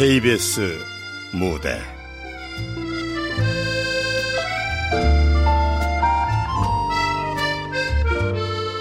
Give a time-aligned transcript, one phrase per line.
[0.00, 0.78] KBS
[1.30, 1.78] 무대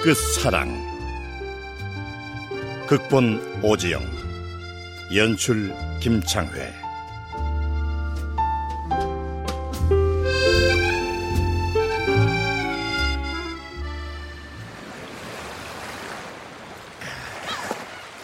[0.02, 0.72] 끝사랑
[2.88, 4.02] 극본 오지영
[5.14, 6.74] 연출 김창회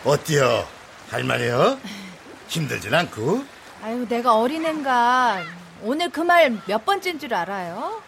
[0.06, 0.66] 어때요?
[1.10, 1.78] 할만해요?
[2.48, 3.44] 힘들진 않고?
[3.84, 5.42] 아유, 내가 어린애인가.
[5.82, 8.02] 오늘 그 말 몇 번째인 줄 알아요?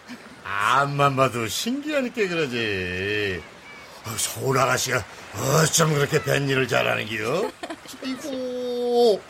[0.44, 3.44] 앞만 봐도 신기하니까 그러지.
[4.06, 5.04] 어, 서울 아가씨가
[5.62, 7.52] 어쩜 그렇게 뱃일을 잘하는기요?
[8.04, 9.22] 아이고,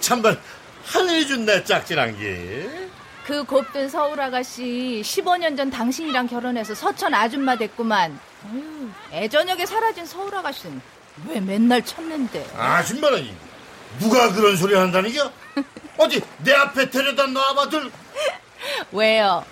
[0.00, 0.38] 참말
[0.84, 2.88] 하늘이 준내 짝질한 게.
[3.26, 8.18] 그 곱든 서울 아가씨 15년 전 당신이랑 결혼해서 서천 아줌마 됐구만.
[8.44, 10.80] 아유, 애저녁에 사라진 서울 아가씨는
[11.26, 12.46] 왜 맨날 찾는데?
[12.56, 13.34] 아줌마라니
[13.98, 15.32] 누가 그런 소리 한다니겨?
[15.98, 17.90] 어디 내 앞에 데려다 놔봐들
[18.92, 19.44] 왜요?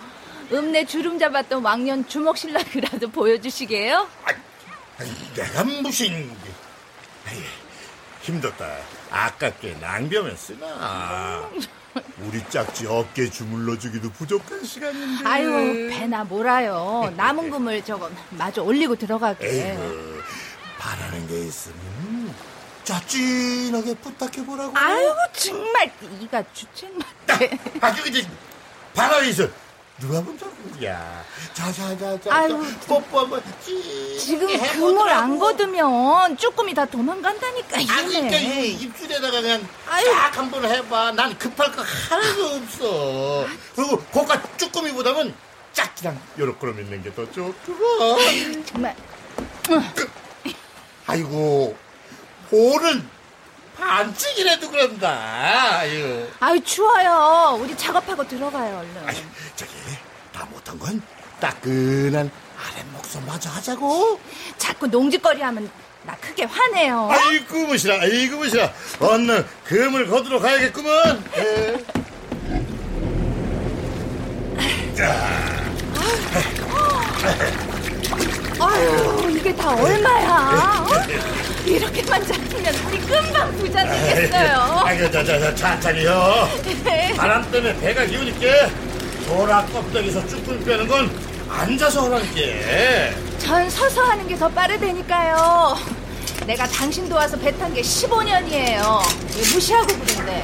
[0.52, 4.06] 읍내 주름 잡았던 왕년 주먹신랑이라도 보여주시게요?
[4.98, 6.30] 아이, 내가 무슨
[8.22, 8.66] 힘들다
[9.10, 11.48] 아깝게 낭비하면 쓰나
[12.18, 17.12] 우리 짝지 어깨 주물러주기도 부족한 시간인데 아유, 배나 몰아요.
[17.16, 19.46] 남은 금을 저거 마저 올리고 들어가게.
[19.46, 20.22] 에이구
[20.78, 21.76] 바라는 게 있으면
[22.84, 25.90] 짜찐하게 부탁해보라고 아유, 정말
[26.20, 27.58] 이가 주책맞게.
[27.80, 28.28] 아, 저기 이제
[28.94, 29.48] 바람이 있어.
[30.00, 30.44] 누가 먼저
[30.84, 31.24] 야,
[31.54, 32.34] 자자자자.
[32.34, 34.18] 아유, 뽀뽀 한번 찌.
[34.18, 38.72] 지금 그물 안 걷으면 쭈꾸미 다 도망간다니까 아, 그러니까 이.
[38.72, 40.04] 입술에다가 그냥 아유.
[40.06, 41.12] 딱한번 해봐.
[41.12, 43.46] 난 급할 거 하나도 없어.
[43.76, 45.32] 그리고 고가 쭈꾸미보다는
[45.72, 48.64] 짝지랑 요렇게 있는 게 더 좋구만.
[48.66, 48.96] 정말
[51.06, 51.76] 아이고,
[52.50, 53.08] 볼은
[53.76, 55.10] 반칙이라도 그런다.
[55.78, 56.26] 아유.
[56.40, 57.58] 아유 추워요.
[57.60, 59.08] 우리 작업하고 들어가요 얼른.
[59.08, 59.24] 아니,
[59.56, 59.72] 저기,
[60.32, 61.02] 다 못한 건
[61.40, 64.20] 따끈한 아랫목소 마저 하자고.
[64.58, 65.70] 자꾸 농짓거리하면
[66.04, 67.08] 나 크게 화내요.
[67.10, 68.72] 아이고, 무시라, 아이고, 무시라.
[69.00, 71.24] 얼른 금을 거두러 가야겠구먼.
[71.36, 71.84] 예.
[78.66, 80.86] 아유 이게 다 얼마야?
[80.88, 80.94] 어?
[81.66, 84.82] 이렇게만 잡히면 우리 금방 부자 되겠어요.
[84.84, 86.48] 아이고, 자, 자, 자, 천천히요.
[87.16, 88.68] 바람 때문에 배가 기우니까
[89.26, 91.10] 소라 껍데기에서 쭈꾸미 빼는 건
[91.48, 93.16] 앉아서 하라니까.
[93.38, 95.76] 전 서서 하는 게 더 빠르다니까요.
[96.46, 99.00] 내가 당신 도와서 배 탄 게 15년이에요.
[99.54, 100.42] 무시하고 그런데.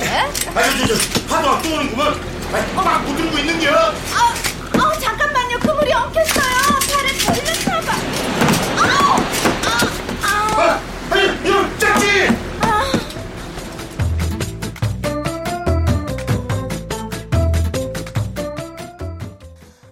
[0.55, 2.21] 아이고, 저, 저, 파도가 또 오는구먼.
[2.55, 3.71] 아이, 막 무들고 있는 겨.
[3.77, 4.35] 아,
[4.81, 5.59] 아, 잠깐만요.
[5.61, 6.61] 그물이 엉켰어요.
[6.91, 7.93] 팔에 걸렸나봐.
[8.83, 9.21] 아우!
[10.23, 10.81] 아, 아,
[11.11, 12.29] 아, 이거 짝지!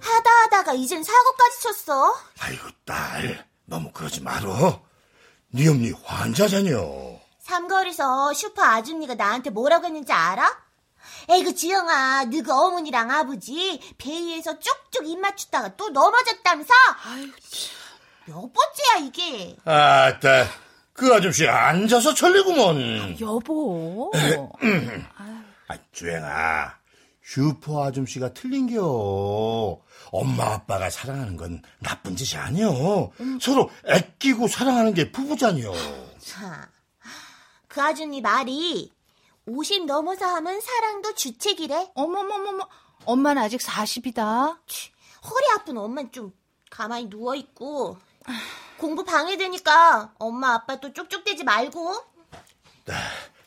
[0.00, 2.14] 하다 하다가 이젠 사고까지 쳤어.
[2.40, 3.46] 아이고, 딸.
[3.66, 4.82] 너무 그러지 말어.
[5.50, 6.78] 네 엄니 환자잖여.
[7.40, 10.67] 삼거리에서 슈퍼 아줌니가 나한테 뭐라고 했는지 알아?
[11.30, 16.72] 에이그 지영아, 너그 어머니랑 아버지 배 위에서 쭉쭉 입 맞추다가 또 넘어졌다면서?
[18.26, 19.56] 몇 번째야 이게?
[19.64, 20.46] 아따,
[20.94, 23.20] 그 아줌씨 앉아서 천리구먼.
[23.20, 24.10] 여보.
[25.68, 26.74] 아, 주행아,
[27.22, 29.80] 슈퍼 아줌씨가 틀린겨.
[30.10, 33.10] 엄마 아빠가 사랑하는 건 나쁜 짓이 아니여.
[33.40, 35.72] 서로 애끼고 사랑하는 게 부부잖여.
[36.18, 36.70] 자,
[37.68, 38.90] 그 아줌니 말이
[39.48, 41.90] 50 넘어서 하면 사랑도 주책이래.
[41.94, 42.68] 어머머머머.
[43.04, 44.58] 엄마는 아직 40이다.
[45.24, 46.32] 허리 아픈 엄마는 좀
[46.70, 47.96] 가만히 누워있고
[48.76, 51.94] 공부 방해되니까 엄마 아빠 또 쪽쪽대지 말고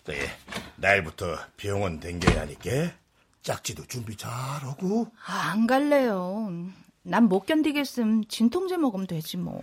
[0.04, 0.20] 저기,
[0.78, 2.94] 내일부터 병원 댕겨야 하니까
[3.44, 5.08] 짝지도 준비 잘하고.
[5.28, 6.50] 아, 안 갈래요.
[7.04, 8.26] 난 못 견디겠음.
[8.26, 9.62] 진통제 먹으면 되지 뭐.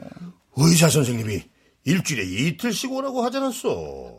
[0.57, 1.43] 의사 선생님이
[1.85, 4.19] 일주일에 이틀씩 오라고 하지 않았어.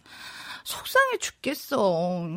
[0.63, 2.27] 속상해 죽겠어.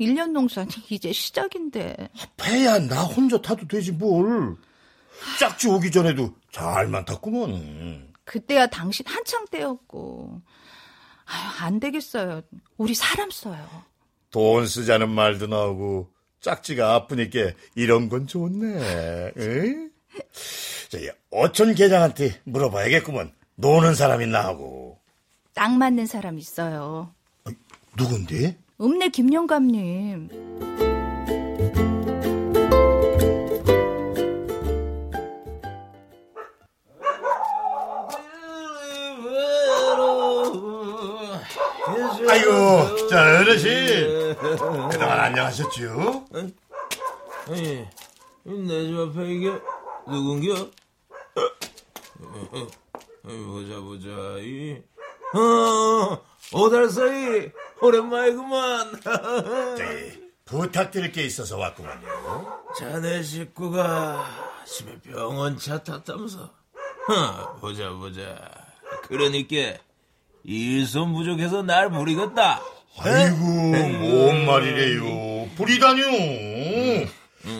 [0.00, 2.08] 1년 농사 이제 시작인데.
[2.36, 4.56] 배야 나 혼자 타도 되지 뭘.
[5.38, 8.12] 짝지 오기 전에도 잘만 탔구먼.
[8.24, 10.40] 그때야 당신 한창 때였고.
[11.26, 12.42] 아유, 안 되겠어요.
[12.76, 13.66] 우리 사람 써요.
[14.30, 19.32] 돈 쓰자는 말도 나오고 짝지가 아프니까 이런 건 좋네.
[19.36, 19.90] 응?
[20.88, 23.32] 저기 어촌 계장한테 물어봐야겠구먼.
[23.56, 24.98] 노는 사람 있나 하고.
[25.52, 27.14] 딱 맞는 사람 있어요.
[27.90, 28.56] 어, 누군데?
[28.80, 30.28] 읍내 김영감님.
[42.28, 44.36] 아이고, 자 어르신.
[44.36, 45.04] 그래도
[45.40, 46.24] 아셨죠?
[47.48, 47.86] 아니,
[48.44, 49.52] 내 집 앞에 이게
[50.06, 50.68] 누군겨?
[53.22, 54.08] 보자 보자
[54.38, 54.82] 이
[55.34, 56.18] 어,
[56.52, 57.50] 오달사이
[57.82, 59.00] 오랜만이구만.
[59.76, 62.64] 저기 부탁드릴 게 있어서 왔구만요.
[62.78, 64.26] 자네 식구가
[64.66, 66.42] 집에 병원차 탔다면서.
[66.42, 68.36] 어, 보자 보자.
[69.04, 69.78] 그러니까
[70.44, 72.60] 일손 부족해서 날 부리겠다.
[72.98, 75.50] 아이고 뭔 말이래요.
[75.56, 76.02] 부리다뇨.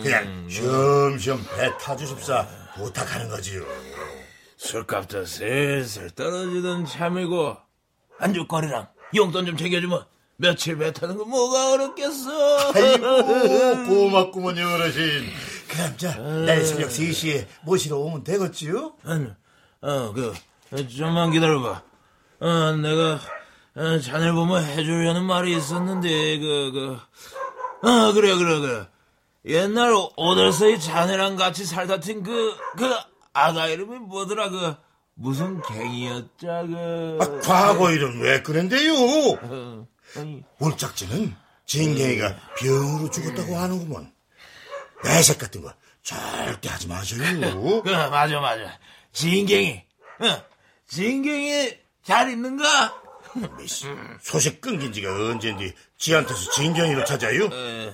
[0.03, 3.63] 그냥 쉬엄쉬엄 배 타주십사 부탁하는 거지요.
[4.57, 7.57] 술값도 슬슬 떨어지던 참이고
[8.19, 10.05] 안주거리랑 용돈 좀 챙겨주면
[10.37, 12.71] 며칠 배 타는 거 뭐가 어렵겠어.
[12.73, 15.29] 아이고 고맙구먼요 어르신.
[15.69, 18.93] 그럼 자 내일 새벽 3시에 모시러 오면 되겠지요?
[19.05, 19.27] 아니,
[19.81, 20.33] 어, 그,
[20.87, 21.81] 좀만 기다려봐.
[22.41, 23.19] 어, 내가,
[23.75, 26.71] 어, 자네 보면 해주려는 말이 있었는데, 그,
[27.81, 28.87] 그, 어, 그래, 그래, 그래.
[29.45, 32.93] 옛날 오달서이 자네랑 같이 살다 튄 그, 그,
[33.33, 34.75] 아가 이름이 뭐더라, 그,
[35.21, 37.17] 무슨 갱이였자, 그.
[37.21, 38.93] 아, 과거 일은 왜 그런데요?
[38.95, 39.87] 어,
[40.17, 41.35] 아니, 올짝지는
[41.67, 44.11] 진갱이가 병으로 죽었다고 하는구먼.
[45.03, 45.71] 내색 같은 거
[46.01, 47.21] 절대 하지 마세요.
[47.85, 48.79] 그, 맞아, 맞아.
[49.13, 49.83] 진갱이.
[50.21, 50.43] 어,
[50.87, 52.99] 진갱이 잘 있는가?
[53.59, 53.85] 미씨,
[54.21, 57.45] 소식 끊긴 지가 언젠데 지한테서 진경이로 찾아요?
[57.45, 57.93] 에,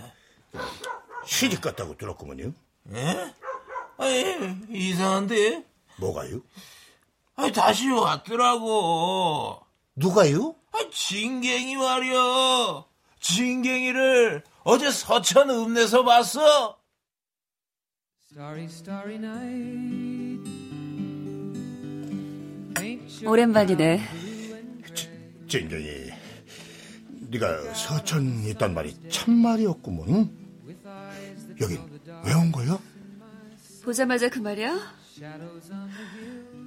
[1.25, 2.53] 시집 갔다고 들었구먼요.
[2.94, 3.33] 에?
[3.97, 5.63] 아니, 이상한데?
[5.97, 6.41] 뭐가요?
[7.38, 9.60] 아니, 다시 왔더라고.
[9.95, 10.56] 누가요?
[10.72, 12.86] 아, 진갱이 말이야.
[13.19, 16.78] 진갱이를 어제 서천 읍내서 봤어.
[18.31, 20.51] Starry, starry night.
[22.75, 24.01] Paint your 오랜만이네.
[25.48, 26.12] 진경이,
[27.30, 30.30] 네가 서천 있단 말이 참말이었구먼.
[31.62, 31.80] 여긴
[32.25, 32.78] 왜 온 거야?
[33.84, 34.78] 보자마자 그 말이야?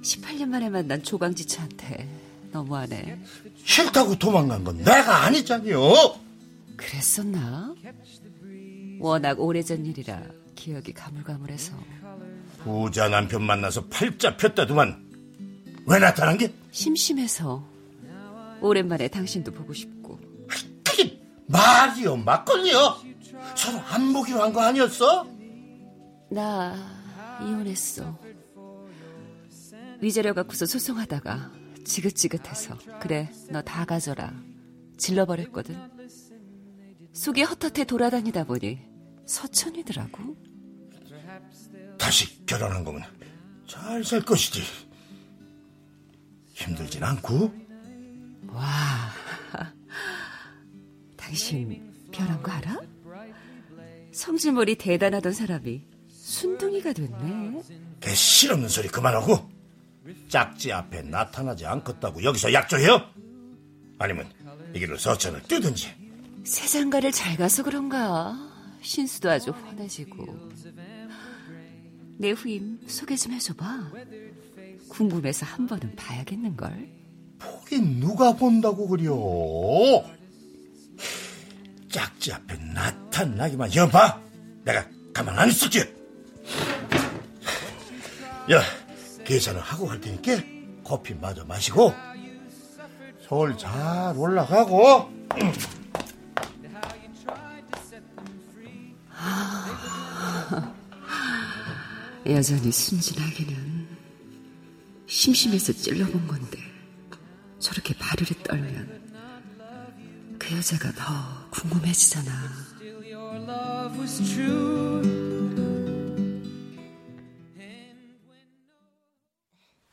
[0.01, 2.07] 18년 만에 만난 조광지처한테
[2.51, 3.19] 너무하네.
[3.63, 6.19] 싫다고 도망간 건 내가 아니잖여.
[6.75, 7.75] 그랬었나?
[8.99, 10.21] 워낙 오래전 일이라
[10.55, 11.73] 기억이 가물가물해서
[12.63, 15.03] 부자 남편 만나서 팔자 폈다더만
[15.87, 16.53] 왜 나타난 게?
[16.71, 17.63] 심심해서
[18.61, 22.97] 오랜만에 당신도 보고 싶고 그게 말이요 막걸리요
[23.55, 25.25] 서로 안 보기로 한 거 아니었어?
[26.29, 26.75] 나
[27.41, 28.17] 이혼했어.
[30.01, 31.51] 위자료 갖고서 소송하다가
[31.85, 34.33] 지긋지긋해서 그래 너 다 가져라
[34.97, 35.75] 질러버렸거든.
[37.13, 38.79] 속이 헛헛해 돌아다니다 보니
[39.25, 40.35] 서천이더라고.
[41.97, 43.03] 다시 결혼한 거면
[43.67, 44.61] 잘 살 것이지
[46.53, 47.51] 힘들진 않고
[48.47, 48.63] 와,
[51.17, 52.79] 당신 변한 거 알아?
[54.11, 57.61] 성질머리 대단하던 사람이 순둥이가 됐네.
[58.01, 59.49] 개 실없는 소리 그만하고
[60.29, 63.01] 짝지 앞에 나타나지 않겠다고 여기서 약조해요?
[63.99, 64.31] 아니면
[64.73, 65.93] 이 길로 서천을 뜨든지
[66.43, 68.35] 세상가를 잘 가서 그런가.
[68.81, 70.49] 신수도 아주 훤해지고.
[72.17, 73.91] 내 후임 소개 좀 해줘봐.
[74.89, 76.89] 궁금해서 한 번은 봐야겠는걸.
[77.37, 79.13] 보긴 누가 본다고 그려
[81.89, 84.21] 짝지 앞에 나타나기만 여봐
[84.63, 85.79] 내가 가만 안 있을게
[88.51, 88.61] 야
[89.31, 90.43] 계산을 하고 갈 테니까
[90.83, 91.93] 커피 마저 마시고
[93.25, 95.09] 서울 잘 올라가고
[102.25, 103.87] 여전히 순진하기는
[105.07, 106.59] 심심해서 찔러본 건데
[107.57, 109.01] 저렇게 바르르 떨면
[110.37, 112.31] 그 여자가 더 궁금해지잖아.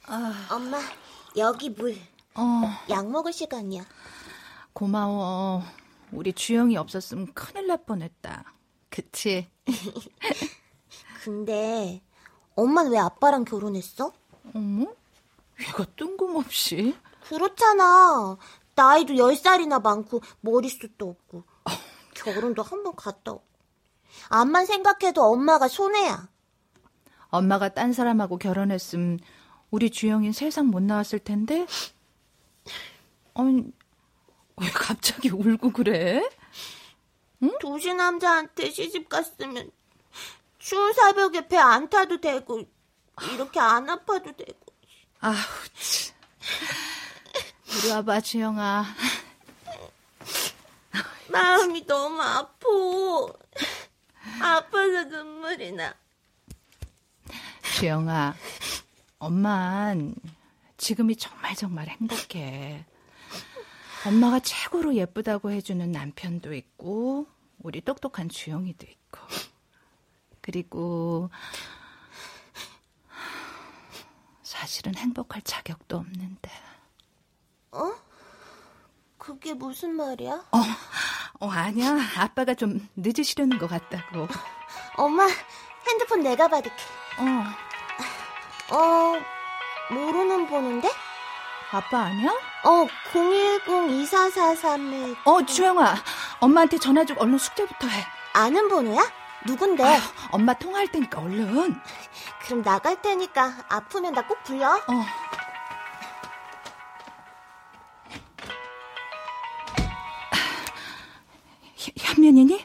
[0.09, 0.35] True.
[0.51, 0.79] 엄마,
[1.37, 1.97] 여기 물.
[2.35, 3.85] 어, 약 먹을 시간이야.
[4.73, 5.63] 고마워.
[6.13, 8.45] 우리 주영이 없었으면 큰일 날 뻔했다.
[8.91, 9.49] 그치?
[11.23, 12.03] 근데
[12.57, 14.13] 엄마는 왜 아빠랑 결혼했어?
[14.55, 14.87] 어머?
[15.61, 16.97] 얘가 뜬금없이?
[17.29, 18.37] 그렇잖아.
[18.75, 21.43] 나이도 10살이나 많고 머릿숱도 없고
[22.15, 23.45] 결혼도 한 번 갔다 오고
[24.31, 26.29] 암만 생각해도 엄마가 손해야.
[27.31, 29.19] 엄마가 딴 사람하고 결혼했음
[29.71, 31.67] 우리 주영인 세상 못 나왔을 텐데?
[33.35, 33.65] 아니,
[34.57, 36.29] 왜 갑자기 울고 그래?
[37.61, 39.71] 도시 남자한테 시집 갔으면
[40.59, 42.63] 추운 새벽에 배 안 타도 되고
[43.33, 44.59] 이렇게 안 아파도 되고
[45.21, 46.17] 아우, 참.
[47.67, 48.85] 이리 와봐, 주영아.
[51.29, 52.67] 마음이 너무 아파.
[54.41, 55.95] 아파서 눈물이 나.
[57.77, 58.35] 주영아,
[59.19, 60.15] 엄만
[60.77, 62.85] 지금이 정말 정말 행복해.
[64.07, 67.27] 엄마가 최고로 예쁘다고 해주는 남편도 있고,
[67.59, 69.21] 우리 똑똑한 주영이도 있고.
[70.41, 71.31] 그리고,
[74.43, 76.51] 사실은 행복할 자격도 없는데.
[79.19, 80.33] 그게 무슨 말이야?
[80.33, 80.59] 어,
[81.41, 81.99] 어, 아니야.
[82.17, 84.27] 아빠가 좀 늦으시려는 것 같다고.
[84.97, 85.27] 엄마,
[85.87, 86.83] 핸드폰 내가 받을게.
[87.19, 87.68] 어,
[88.71, 89.15] 어,
[89.91, 90.89] 모르는 번호인데?
[91.71, 92.31] 아빠 아니야?
[92.65, 95.95] 어, 010-2443에 어, 주영아.
[96.41, 98.07] 엄마한테 전화 좀 얼른 숙제부터 해.
[98.33, 99.03] 아는 번호야?
[99.47, 99.85] 누군데?
[99.85, 100.01] 아휴,
[100.33, 101.81] 엄마 통화할 테니까 얼른.
[102.45, 104.75] 그럼 나갈 테니까 아프면 나 꼭 불러.
[104.75, 105.05] 어.
[111.77, 112.65] 현- 현면이니?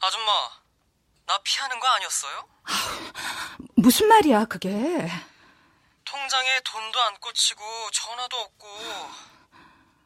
[0.00, 0.32] 아줌마,
[1.26, 2.48] 나 피하는 거 아니었어요?
[3.82, 4.70] 무슨 말이야, 그게?
[6.04, 8.68] 통장에 돈도 안 꽂히고 전화도 없고.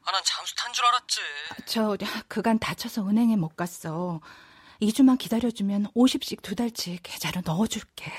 [0.06, 1.20] 아, 난 잠수 탄 줄 알았지.
[1.66, 1.96] 저,
[2.28, 4.20] 그간 다쳐서 은행에 못 갔어.
[4.80, 8.10] 2주만 기다려주면 50씩 두 달치 계좌로 넣어줄게.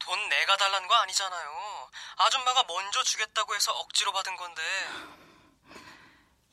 [0.00, 1.90] 돈 내가 달라는 거 아니잖아요.
[2.18, 4.62] 아줌마가 먼저 주겠다고 해서 억지로 받은 건데.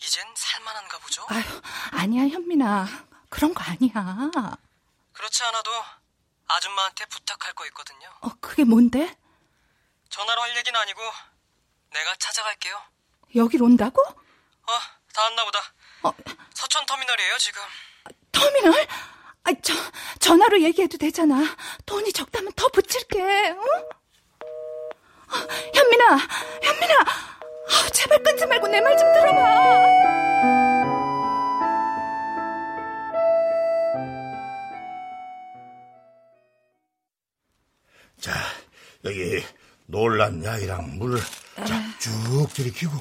[0.02, 1.26] 이젠 살만한가 보죠?
[1.30, 1.62] 아휴,
[1.92, 2.88] 아니야, 현민아.
[3.30, 4.32] 그런 거 아니야.
[5.14, 5.72] 그렇지 않아도
[6.56, 8.10] 아줌마한테 부탁할 거 있거든요.
[8.22, 9.16] 어, 그게 뭔데?
[10.10, 11.02] 전화로 할 얘기는 아니고
[11.92, 12.80] 내가 찾아갈게요.
[13.36, 14.02] 여길 온다고?
[14.04, 14.72] 어,
[15.14, 15.60] 다 왔나 보다.
[16.04, 16.14] 어,
[16.54, 17.62] 서천 터미널이에요, 지금.
[18.32, 18.88] 터미널?
[19.46, 19.74] 아, 저,
[20.20, 21.36] 전화로 얘기해도 되잖아.
[21.86, 23.20] 돈이 적다면 더 붙일게,
[23.50, 23.60] 응?
[23.60, 25.36] 어,
[25.74, 26.18] 현민아,
[26.62, 26.96] 현민아!
[27.02, 30.33] 아, 제발 끊지 말고 내 말 좀 들어봐.
[38.24, 38.32] 자,
[39.04, 39.44] 여기
[39.86, 41.20] 놀란 야이랑 물을
[41.68, 42.96] 자, 쭉 들이키고.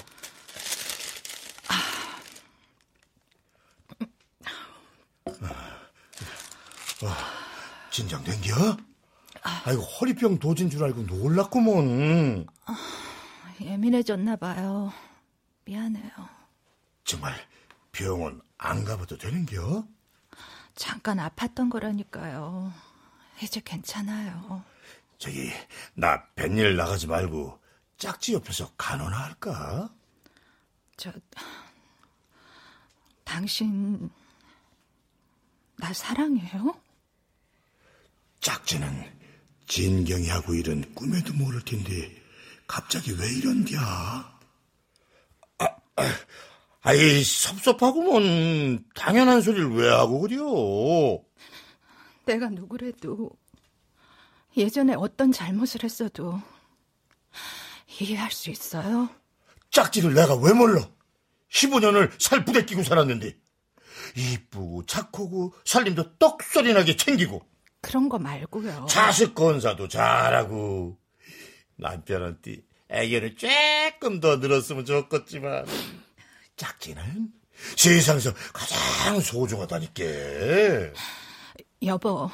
[7.05, 7.09] 어,
[7.93, 8.77] 진정된겨?
[9.65, 12.47] 아이고, 허리병 도진 줄 알고 놀랐구먼.
[13.61, 14.93] 예민해졌나 봐요.
[15.67, 16.11] 미안해요.
[17.05, 17.33] 정말
[17.93, 19.87] 병원 안 가봐도 되는겨?
[20.75, 22.73] 잠깐 아팠던 거라니까요.
[23.41, 24.65] 이제 괜찮아요.
[25.23, 25.53] 저기,
[25.95, 27.57] 나 뱃일 나가지 말고
[27.97, 29.89] 짝지 옆에서 간호나 할까?
[30.97, 31.13] 저,
[33.23, 34.11] 당신,
[35.77, 36.75] 나 사랑해요?
[38.41, 39.13] 짝지는
[39.69, 42.21] 진경이 하고 일은 꿈에도 모를 텐데
[42.67, 43.81] 갑자기 왜 이런디야?
[43.81, 46.03] 아, 아,
[46.81, 51.23] 아이 섭섭하구먼 당연한 소리를 왜 하고 그려?
[52.25, 53.31] 내가 누구래도
[54.57, 56.41] 예전에 어떤 잘못을 했어도
[58.01, 59.09] 이해할 수 있어요?
[59.71, 60.89] 짝지를 내가 왜 몰라?
[61.51, 63.37] 15년을 살 부대끼고 살았는데
[64.17, 67.43] 이쁘고 착하고 살림도 떡소리나게 챙기고
[67.81, 68.87] 그런 거 말고요.
[68.89, 70.99] 자식 건사도 잘하고
[71.77, 75.67] 남편한테 애교를 조금 더 늘었으면 좋겠지만
[76.57, 77.33] 짝지는
[77.77, 80.03] 세상에서 가장 소중하다니까
[81.85, 82.31] 여보,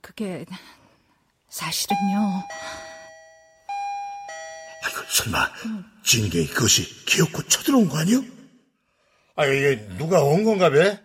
[0.00, 0.44] 그게
[1.48, 2.42] 사실은요.
[4.84, 5.50] 아이고 설마
[6.04, 8.22] 진경이 그것이 기어코 쳐들어온 거 아니요?
[9.36, 11.00] 아 이게 누가 온 건가 배?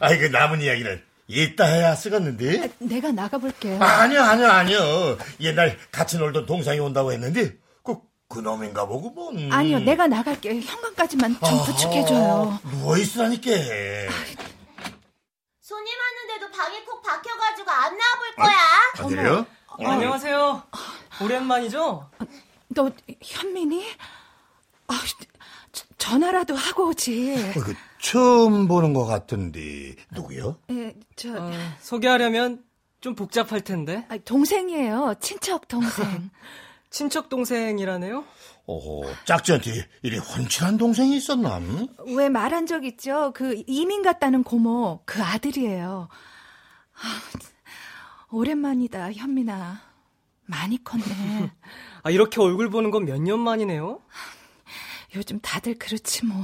[0.00, 3.82] 아 이거 남은 이야기는 이따 해야 쓰겠는데 내가 나가볼게요.
[3.82, 7.96] 아, 아니요 아니요 아니요 옛날 같이 놀던 동상이 온다고 했는데 그
[8.28, 10.60] 그놈인가 보고 뭔 아니요, 내가 나갈게요.
[10.60, 12.60] 현관까지만 좀 부축해줘요.
[12.70, 13.50] 누워 있으라니까
[15.68, 18.56] 손님 왔는데도 방에 콕 박혀가지고 안 나와볼 거야.
[19.00, 19.46] 안 들려?
[19.78, 20.62] 안녕하세요.
[21.22, 22.10] 오랜만이죠?
[22.68, 22.90] 너
[23.22, 23.86] 현민이?
[24.86, 24.94] 아,
[25.70, 27.52] 저- 전화라도 하고 오지.
[27.54, 30.56] 어, 그 처음 보는 것 같은데 누구요?
[30.70, 31.50] 예, 저 어,
[31.82, 32.64] 소개하려면
[33.02, 34.06] 좀 복잡할 텐데.
[34.08, 35.16] 아, 동생이에요.
[35.20, 36.30] 친척 동생.
[36.88, 38.24] 친척 동생이라네요?
[38.70, 41.58] 어 짝지한테 이리 훤칠한 동생이 있었나?
[42.06, 43.32] 왜 말한 적 있죠?
[43.34, 46.08] 그 이민 갔다는 고모 그 아들이에요.
[46.94, 46.98] 아,
[48.30, 49.80] 오랜만이다, 현민아.
[50.46, 51.04] 많이 컸네.
[52.02, 54.00] 아, 이렇게 얼굴 보는 건 몇 년 만이네요?
[55.16, 56.36] 요즘 다들 그렇지 뭐.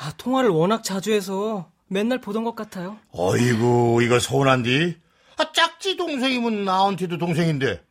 [0.00, 2.98] 아, 통화를 워낙 자주 해서 맨날 보던 것 같아요.
[3.12, 4.96] 어이구 이거 서운한디?
[5.38, 7.82] 아 짝지 동생이면 나한테도 동생인데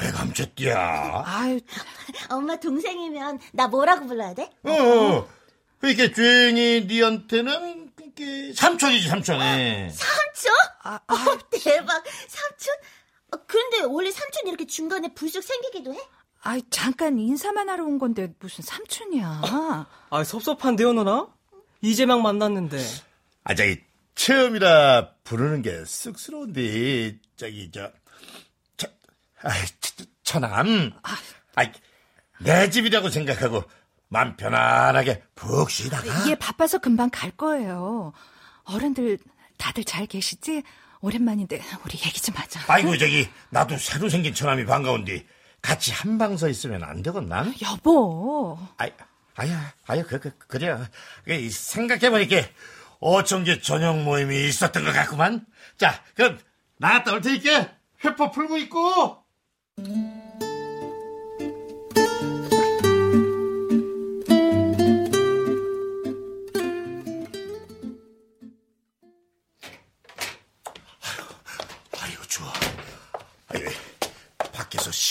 [0.00, 1.22] 왜 감췄디야?
[1.26, 1.60] 아유,
[2.30, 4.50] 엄마 동생이면 나 뭐라고 불러야 돼?
[4.64, 5.28] 어,
[5.78, 9.90] 그러니까 주행이 니한테는 그게 삼촌이지 삼촌이.
[9.92, 10.52] 삼촌?
[10.82, 11.14] 아, 어,
[11.50, 12.02] 대박.
[12.28, 12.74] 삼촌?
[13.32, 15.98] 어, 그런데 원래 삼촌 이렇게 중간에 불쑥 생기기도 해?
[16.42, 19.42] 아이, 잠깐 인사만 하러 온 건데 무슨 삼촌이야.
[20.10, 21.28] 아, 섭섭한데요, 누나?
[21.82, 22.78] 이제 막 만났는데.
[23.44, 23.80] 아 저기
[24.14, 27.92] 처음이라 부르는 게 쑥스러운데 저기 저, 저
[29.42, 30.92] 아이, 저, 처남.
[31.54, 31.70] 아이,
[32.40, 33.64] 내 집이라고 생각하고
[34.08, 36.28] 맘 편안하게 푹 쉬다가.
[36.28, 38.12] 얘 바빠서 금방 갈 거예요.
[38.64, 39.18] 어른들
[39.56, 40.62] 다들 잘 계시지?
[41.00, 42.60] 오랜만인데 우리 얘기 좀 하자.
[42.68, 45.26] 아이고 저기 나도 새로 생긴 처남이 반가운데
[45.62, 47.52] 같이 한 방 서 있으면 안 되겠나?
[47.62, 48.58] 여보.
[48.78, 48.92] 아이,
[49.36, 50.76] 아야, 아야, 그, 그, 그래.
[51.24, 52.36] 그, 생각해보니까,
[53.00, 55.46] 어청계 저녁 모임이 있었던 것 같구만.
[55.78, 56.38] 자, 그럼,
[56.78, 57.70] 나갔다 올 테니까,
[58.04, 59.19] 회포 풀고 있고!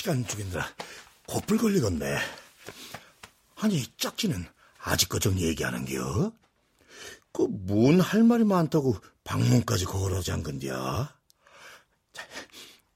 [0.10, 0.66] 시간 죽이느라
[1.28, 2.18] 고플 걸리겠네.
[3.58, 4.44] 아니, 짝지는
[4.80, 6.32] 아직까지 얘기하는겨?
[7.32, 11.14] 그, 뭔 할 말이 많다고 방문까지 걸어 잠근디야?
[12.14, 12.24] 자,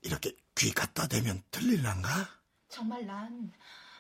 [0.02, 2.10] 이렇게 귀 갖다 대면 들릴란가?
[2.70, 3.52] 정말 난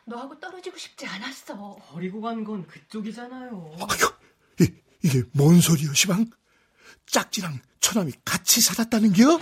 [0.05, 1.75] 너하고 떨어지고 싶지 않았어.
[1.91, 3.75] 버리고 간 건 그쪽이잖아요.
[3.81, 4.13] 아이고,
[4.61, 6.25] 이, 이게 뭔 소리여, 시방?
[7.05, 9.39] 짝지랑 처남이 같이 살았다는겨?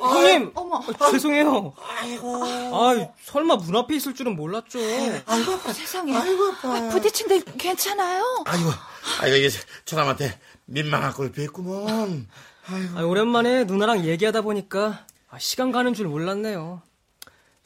[0.00, 0.52] 형님!
[0.54, 0.82] 어머.
[1.00, 1.74] 아, 죄송해요.
[1.76, 4.78] 아, 설마 문 앞에 있을 줄은 몰랐죠.
[5.26, 6.16] 아이고, 세상에.
[6.16, 8.42] 아, 부딪힌데 괜찮아요?
[8.46, 8.70] 아이고,
[9.20, 9.48] 아이고, 이게
[9.84, 12.26] 처남한테 민망한 걸 뵀구먼.
[12.96, 16.82] 아, 오랜만에 누나랑 얘기하다 보니까 아, 시간 가는 줄 몰랐네요.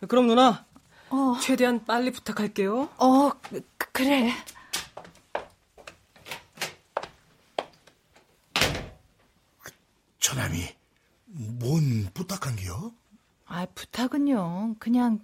[0.08, 0.66] 그럼 누나,
[1.08, 2.88] 어, 최대한 빨리 부탁할게요.
[2.98, 4.32] 어, 그, 그래.
[10.18, 10.68] 처남이
[11.24, 12.92] 뭔 부탁한겨?
[13.46, 14.76] 아, 부탁은요.
[14.78, 15.18] 그냥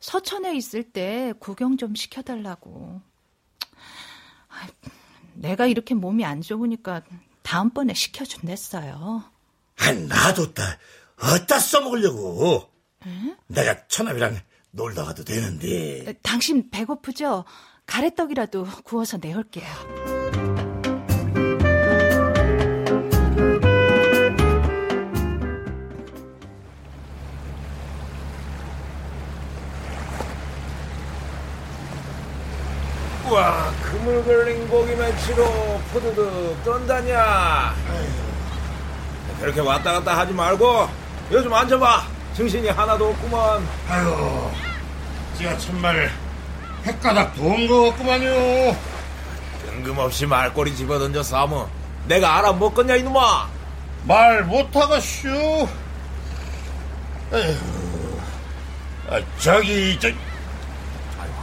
[0.00, 3.00] 서천에 있을 때 구경 좀 시켜달라고.
[4.48, 4.68] 아,
[5.34, 7.02] 내가 이렇게 몸이 안 좋으니까
[7.42, 9.24] 다음번에 시켜준댔어요.
[9.78, 10.78] 아, 놔뒀다.
[11.20, 12.68] 어디다 써먹으려고.
[13.48, 16.14] 내가 처남이랑 놀다 가도 되는데.
[16.22, 17.44] 당신 배고프죠?
[17.86, 19.66] 가래떡이라도 구워서 내올게요.
[33.30, 37.74] 와, 그물 걸린 고기 멸치로 푸드득 떤다냐.
[39.40, 40.88] 그렇게 왔다 갔다 하지 말고
[41.30, 42.06] 요즘 앉아봐.
[42.34, 43.66] 정신이 하나도 없구먼.
[43.90, 44.50] 아유,
[45.36, 46.10] 제가 천말
[46.84, 48.76] 헷가닥 도운 거 같구만요.
[49.66, 51.66] 뜬금없이 말꼬리 집어던져 싸면
[52.06, 53.48] 내가 알아 먹겠냐 이놈아.
[54.04, 55.68] 말 못하겠슈.
[57.32, 57.58] 에휴,
[59.10, 60.08] 아, 저기, 저,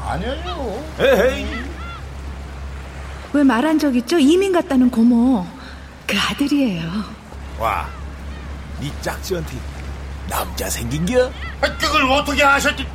[0.05, 0.83] 아니에요.
[0.99, 1.58] 에헤이.
[3.33, 4.17] 왜 말한 적 있죠?
[4.17, 5.45] 이민 갔다는 고모.
[6.07, 6.89] 그 아들이에요.
[7.59, 7.87] 와,
[8.79, 9.57] 니 짝지한테
[10.27, 11.31] 남자 생긴겨?
[11.61, 12.85] 아, 그걸 어떻게 아셨지?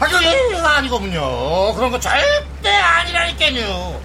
[0.00, 1.74] 아, 그게 아니거든요.
[1.74, 4.00] 그런 거 절대 아니라니까요.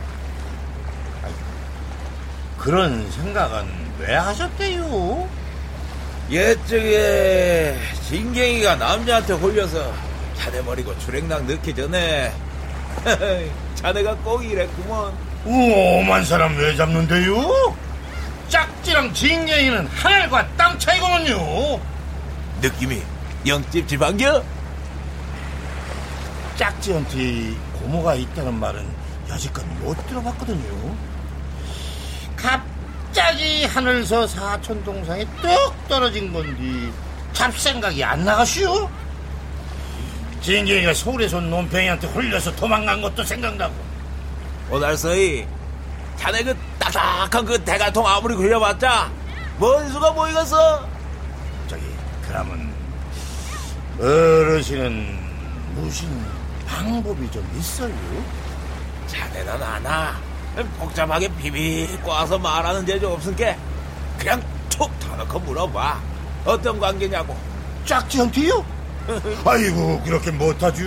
[2.58, 3.68] 그런 생각은
[4.00, 5.28] 왜 하셨대요?
[6.30, 9.94] 옛적에 진경이가 남자한테 홀려서
[10.38, 12.34] 자네 버리고 주랭랑 넣기 전에
[13.76, 15.14] 자네가 꼭 이랬구먼.
[15.46, 17.76] 오만 사람 왜 잡는데요?
[18.48, 21.80] 짝지랑 진경이는 하늘과 땅 차이거든요.
[22.62, 23.02] 느낌이
[23.46, 24.44] 영집 집안겨?
[26.56, 28.86] 짝지한테 고모가 있다는 말은
[29.30, 30.96] 여지껏 못 들어봤거든요.
[32.36, 36.92] 갑자기 하늘서 사촌 동상에 뚝 떨어진 건디
[37.34, 38.90] 잡생각이 안 나가시오?
[40.44, 43.74] 진경이가 서울에서 온 논팽이한테 홀려서 도망간 것도 생각나고
[44.70, 45.48] 오달서이
[46.18, 49.10] 자네 그 딱딱한 그 대갈통 아무리 굴려봤자
[49.58, 50.86] 뭔 수가 보이겠어?
[51.68, 51.82] 저기
[52.28, 52.74] 그러면
[53.98, 55.18] 어르신은
[55.76, 56.26] 무슨
[56.68, 57.94] 방법이 좀 있어요?
[59.08, 60.20] 자네는 아나
[60.78, 63.56] 복잡하게 비비 꽈서 말하는 재주 없으니까
[64.18, 66.02] 그냥 툭 터놓고 물어봐
[66.44, 67.38] 어떤 관계냐고
[67.86, 68.73] 짝지한테요?
[69.46, 70.84] 아이고 그렇게 못하죠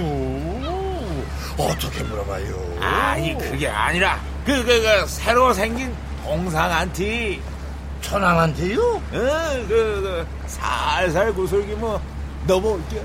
[1.59, 7.41] 어떻게 물어봐요 아니 그게 아니라 그그그 새로 생긴 동상한테
[8.01, 8.81] 천황한테요?
[8.81, 12.01] 어그 그 살살 구슬기 뭐
[12.47, 13.03] 넘어올게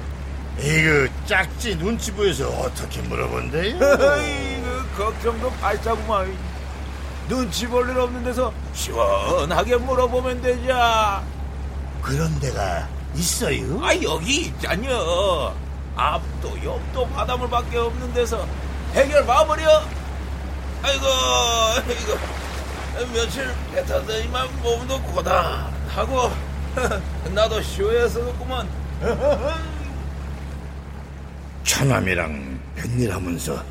[0.60, 3.80] 이거 짝지 눈치 보여서 어떻게 물어본대요?
[3.80, 6.36] 그 걱정도 발자구만.
[7.30, 11.24] 눈치 볼 일 없는 데서 시원하게 물어보면 되자.
[12.02, 13.84] 그런 데가 있어요?
[13.84, 15.56] 아 여기 있잖여.
[15.96, 18.46] 앞도 옆도 바닷물밖에 없는 데서
[18.94, 19.84] 해결 봐버려.
[20.84, 21.06] 아이고
[21.92, 22.18] 이거
[23.14, 26.32] 며칠 배 타더니만 몸도 고단하고
[27.34, 28.68] 나도 쇼했었구만.
[31.64, 33.64] 처남이랑 뱃일하면서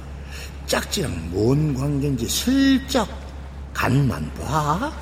[0.66, 3.08] 짝지랑 뭔 관계인지 슬쩍
[3.74, 4.92] 간만 봐.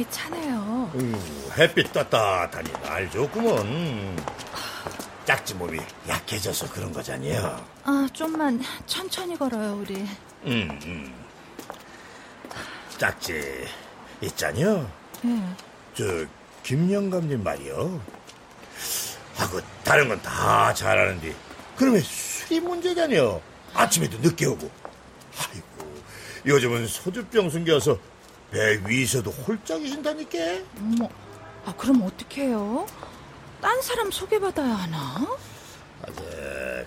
[0.00, 0.90] 바람이 차네요.
[0.94, 4.16] 음, 햇빛 따뜻하니 날 좋구먼.
[5.24, 7.64] 짝지 몸이 약해져서 그런 거잖여.
[7.84, 9.96] 아, 좀만 천천히 걸어요, 우리.
[10.44, 11.14] 음, 음.
[12.98, 13.66] 짝지
[14.22, 14.90] 있잖여.
[15.26, 15.42] 예.
[15.94, 16.04] 저
[16.62, 18.00] 김영감님 말이요.
[19.36, 21.34] 하고 다른 건 다 잘하는데
[21.76, 23.40] 그러면 술이 문제잖여.
[23.74, 24.70] 아침에도 늦게 오고.
[25.38, 25.94] 아이고
[26.46, 27.98] 요즘은 소주병 숨겨서
[28.50, 30.38] 배 위에서도 홀짝이신다니까.
[30.78, 31.08] 어머,
[31.64, 32.86] 아, 그럼 어떡해요?
[33.60, 34.98] 딴 사람 소개받아야 하나?
[36.02, 36.22] 아, 저,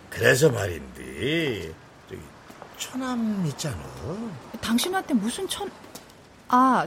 [0.09, 1.71] 그래서 말인데
[2.09, 2.21] 저기
[2.77, 3.77] 처남 있잖아.
[4.59, 5.71] 당신한테 무슨 천,
[6.49, 6.85] 아,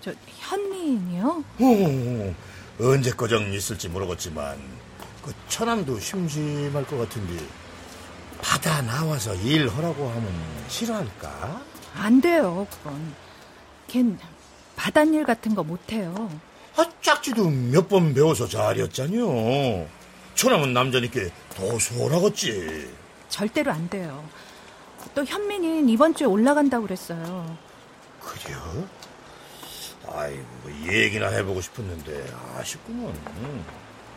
[0.00, 1.44] 저, 현미인이요?
[1.60, 2.34] 어,
[2.80, 4.58] 언제 거정 있을지 모르겠지만
[5.22, 7.44] 그 처남도 심심할 것 같은데
[8.40, 10.32] 바다 나와서 일하라고 하면
[10.68, 11.60] 싫어할까?
[11.96, 13.27] 안 돼요, 그건.
[13.88, 14.18] 걘
[14.76, 16.30] 바닷일 같은 거 못해요.
[16.76, 19.86] 아, 짝지도 몇 번 배워서 잘했잖여.
[20.36, 21.20] 처남은 남자니까
[21.50, 22.88] 더 수월하겠지.
[23.28, 24.24] 절대로 안 돼요.
[25.14, 27.56] 또 현민이 이번 주에 올라간다고 그랬어요.
[28.20, 28.88] 그래요?
[30.10, 30.44] 아이고,
[30.86, 32.24] 얘기나 해보고 싶었는데
[32.56, 33.12] 아쉽구먼.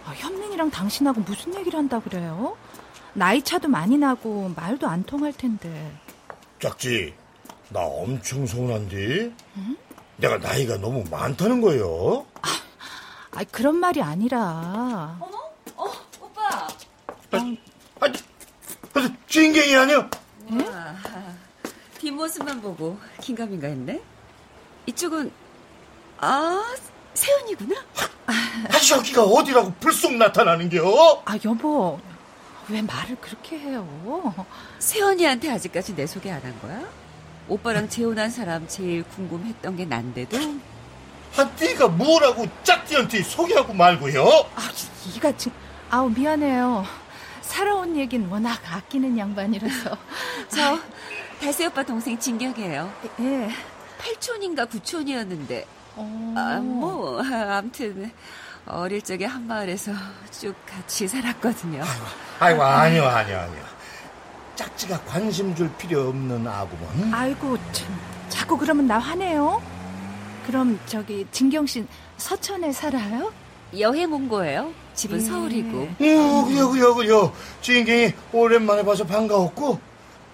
[0.06, 2.56] 아, 현민이랑 당신하고 무슨 얘기를 한다 그래요?
[3.14, 5.92] 나이 차도 많이 나고 말도 안 통할 텐데.
[6.60, 7.14] 짝지,
[7.74, 9.32] 나 엄청 서운한데?
[10.18, 12.26] 내가 나이가 너무 많다는 거요.
[13.32, 15.18] 아, 그런 말이 아니라.
[17.32, 17.48] 아,
[18.02, 20.10] 아, 진경이 아니야?
[22.00, 24.02] 뒷모습만 보고 긴가민가 했네.
[24.88, 25.32] 이쪽은
[26.18, 26.62] 아
[27.14, 27.80] 세연이구나.
[28.28, 31.24] 아, 저기가 어디라고 불쑥 나타나는겨?
[31.26, 32.00] 아, 여보.
[32.70, 34.46] 왜 말을 그렇게 해요?
[34.80, 36.82] 세연이한테 아직까지 내 소개 안 한 거야?
[37.52, 40.38] 오빠랑 재혼한 사람 제일 궁금했던 게 난데도
[41.36, 44.24] 아, 네가 뭐라고 짝지한테 소개하고 말고요?
[44.56, 44.70] 아,
[45.14, 45.58] 이가 지금,
[45.90, 46.86] 아우, 미안해요.
[47.42, 49.98] 살아온 얘긴 워낙 아끼는 양반이라서.
[50.48, 50.80] 저
[51.42, 52.90] 달세 오빠 동생 진경이에요.
[53.20, 53.50] 예.
[54.00, 55.66] 8촌인가 9촌이었는데
[55.98, 56.34] 어.
[56.38, 58.12] 아, 뭐 아무튼
[58.66, 59.92] 어릴 적에 한 마을에서
[60.32, 61.84] 쭉 같이 살았거든요.
[62.40, 63.71] 아이고, 아니요, 아니요, 아니요.
[64.62, 67.12] 짝지가 관심 줄 필요 없는 아구먼.
[67.14, 68.00] 아이고, 참.
[68.30, 69.60] 자꾸 그러면 나 화내요?
[70.46, 71.86] 그럼 저기, 진경 씨
[72.18, 73.34] 서천에 살아요?
[73.80, 74.72] 여행 온 거예요.
[74.94, 75.22] 집은 예.
[75.22, 75.80] 서울이고.
[75.82, 75.96] 어,
[76.48, 77.34] 그래요, 그래요, 그래요.
[77.62, 79.80] 주인공이 오랜만에 봐서 반가웠고,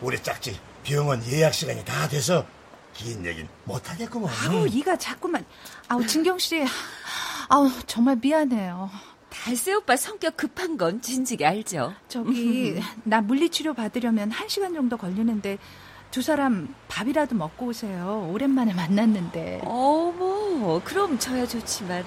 [0.02, 2.46] 우리 짝지 병원 예약 시간이 다 돼서
[2.94, 4.30] 긴 얘긴 못 하겠구먼.
[4.50, 5.46] 아우, 이가 자꾸만.
[5.88, 6.66] 아우, 진경 씨.
[7.48, 8.90] 아우, 정말 미안해요.
[9.44, 11.94] 달세 오빠 성격 급한 건 진즉에 알죠.
[12.10, 15.58] 저기, 나 물리치료 받으려면 한 시간 정도 걸리는데,
[16.12, 18.30] 두 사람 밥이라도 먹고 오세요.
[18.32, 19.62] 오랜만에 만났는데.
[19.64, 22.04] 어머, 그럼 저야 좋지만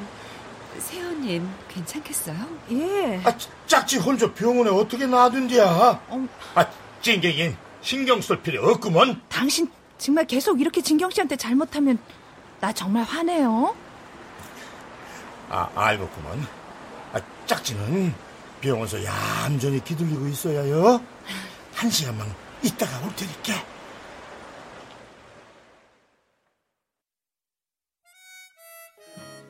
[0.79, 2.37] 세연님 괜찮겠어요?
[2.73, 3.21] 예.
[3.25, 3.33] 아,
[3.67, 5.65] 짝지 혼자 병원에 어떻게 놔둔디야?
[6.09, 6.67] 어, 아,
[7.03, 9.21] 진경인 신경 쓸 필요 없구먼.
[9.29, 11.99] 당신 정말 계속 이렇게 진경 씨한테 잘못하면
[12.61, 13.75] 나 정말 화내요.
[15.51, 16.60] 아, 알겠구먼.
[17.51, 18.15] 아, 짝지는
[18.61, 21.05] 병원에서 얌전히 기들리고 있어야요.
[21.75, 22.33] 한 시간만
[22.63, 23.67] 있다가 올 테니까.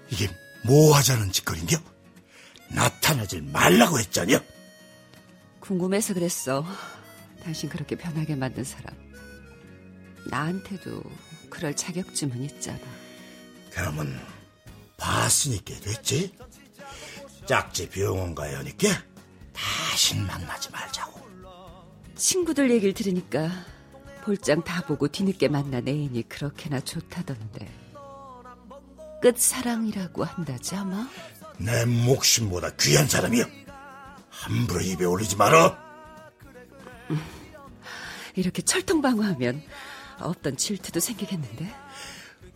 [0.08, 0.28] 이게
[0.64, 1.76] 뭐 하자는 짓거리냐?
[2.70, 4.40] 나타나질 말라고 했잖여.
[5.60, 6.64] 궁금해서 그랬어.
[7.44, 8.96] 당신 그렇게 변하게 만든 사람.
[10.30, 11.02] 나한테도
[11.50, 12.80] 그럴 자격쯤은 있잖아.
[13.70, 14.18] 그러면
[14.96, 16.34] 봤으니까 됐지?
[17.50, 18.86] 짝지 병원 가야 하니까
[19.52, 21.20] 다신 만나지 말자고.
[22.14, 23.50] 친구들 얘기를 들으니까
[24.22, 27.68] 볼장 다 보고 뒤늦게 만난 애인이 그렇게나 좋다던데.
[29.20, 31.08] 끝사랑이라고 한다지 아마?
[31.58, 33.44] 내 목숨보다 귀한 사람이여.
[34.30, 35.76] 함부로 입에 올리지 마라.
[38.36, 39.60] 이렇게 철통방어하면
[40.20, 41.68] 없던 질투도 생기겠는데?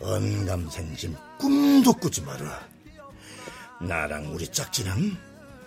[0.00, 2.73] 언감생심 꿈도 꾸지 마라.
[3.86, 5.16] 나랑 우리 짝지는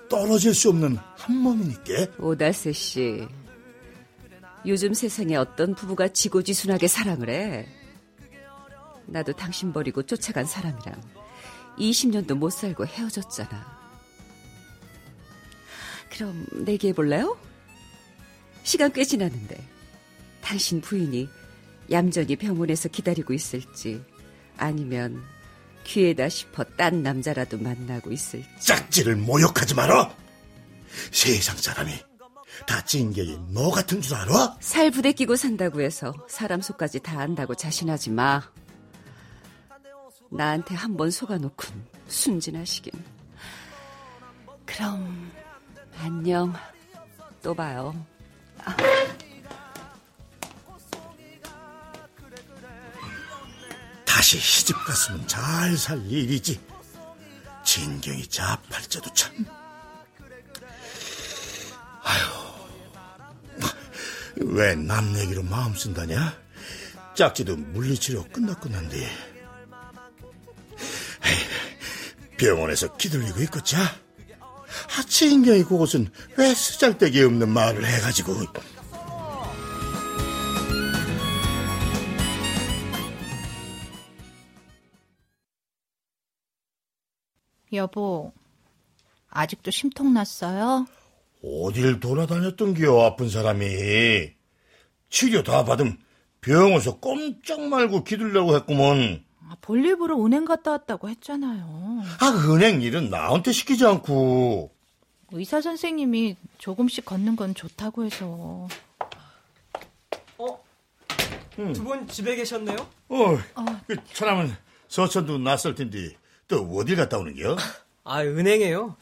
[0.10, 2.08] 떨어질 수 없는 한 몸이니까.
[2.20, 3.28] 오다세 씨,
[4.66, 7.68] 요즘 세상에 어떤 부부가 지고지순하게 사랑을 해?
[9.06, 11.02] 나도 당신 버리고 쫓아간 사람이랑
[11.78, 13.78] 20년도 못 살고 헤어졌잖아.
[16.12, 17.38] 그럼 내기해 볼래요?
[18.64, 19.58] 시간 꽤 지났는데
[20.42, 21.30] 당신 부인이
[21.92, 24.04] 얌전히 병원에서 기다리고 있을지
[24.58, 25.24] 아니면
[25.88, 30.14] 귀에다 싶어 딴 남자라도 만나고 있을지 짝지를 모욕하지 마라.
[31.12, 31.94] 세상 사람이
[32.68, 34.58] 다 찡겨이 너 같은 줄 알아?
[34.60, 38.42] 살 부대 끼고 산다고 해서 사람 속까지 다 안다고 자신하지 마.
[40.30, 42.92] 나한테 한 번 속아놓군 순진하시긴.
[44.66, 45.32] 그럼
[46.00, 46.54] 안녕.
[47.42, 47.96] 또 봐요.
[54.18, 56.60] 다시 시집 갔으면 잘 살 일이지.
[57.64, 59.46] 진경이 자팔자도 참.
[62.02, 63.62] 아휴,
[64.38, 66.36] 왜 남 얘기로 마음 쓴다냐?
[67.14, 68.26] 짝지도 물리치료.
[71.24, 73.80] 에이, 병원에서 기들리고 있겠자.
[73.84, 78.48] 아, 진경이 그것은 왜 쓰잘데기 없는 말을 해가지고.
[87.74, 88.32] 여보,
[89.30, 90.86] 아직도 심통 났어요?
[91.44, 94.32] 어딜 돌아다녔던겨 아픈 사람이
[95.10, 95.98] 치료 다 받음
[96.42, 102.02] 병원에서 꼼짝 말고 기들려고 했구먼 아, 볼일 보러 은행 갔다 왔다고 했잖아요.
[102.20, 104.72] 아 은행 일은 나한테 시키지 않고
[105.32, 108.68] 의사 선생님이 조금씩 걷는 건 좋다고 해서.
[110.38, 110.64] 어?
[111.56, 112.76] 두분 집에 계셨네요?
[113.10, 113.38] 어,
[113.88, 114.54] 그 사람은
[114.90, 116.16] 서천도 낯설 텐데
[116.48, 117.58] 또 어딜 갔다 오는겨?
[118.04, 118.96] 아, 은행에요.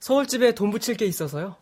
[0.00, 1.56] 서울집에 돈 붙일 게 있어서요.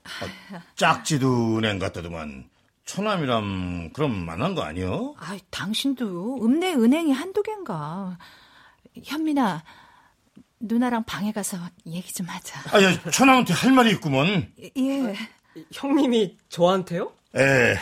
[0.77, 2.49] 짝지도 은행 갔다더만
[2.85, 5.15] 처남이람 그럼 만난 거 아니여?
[5.19, 8.19] 아, 당신도 읍내 은행이 한두 갠가.
[9.05, 9.63] 현민아,
[10.61, 12.61] 누나랑 방에 가서 얘기 좀 하자.
[12.77, 15.15] 아니 처남한테 할 말이 있구먼 예.
[15.73, 17.13] 형님이 저한테요?
[17.37, 17.77] 에,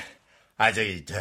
[0.56, 1.14] 아 저기 저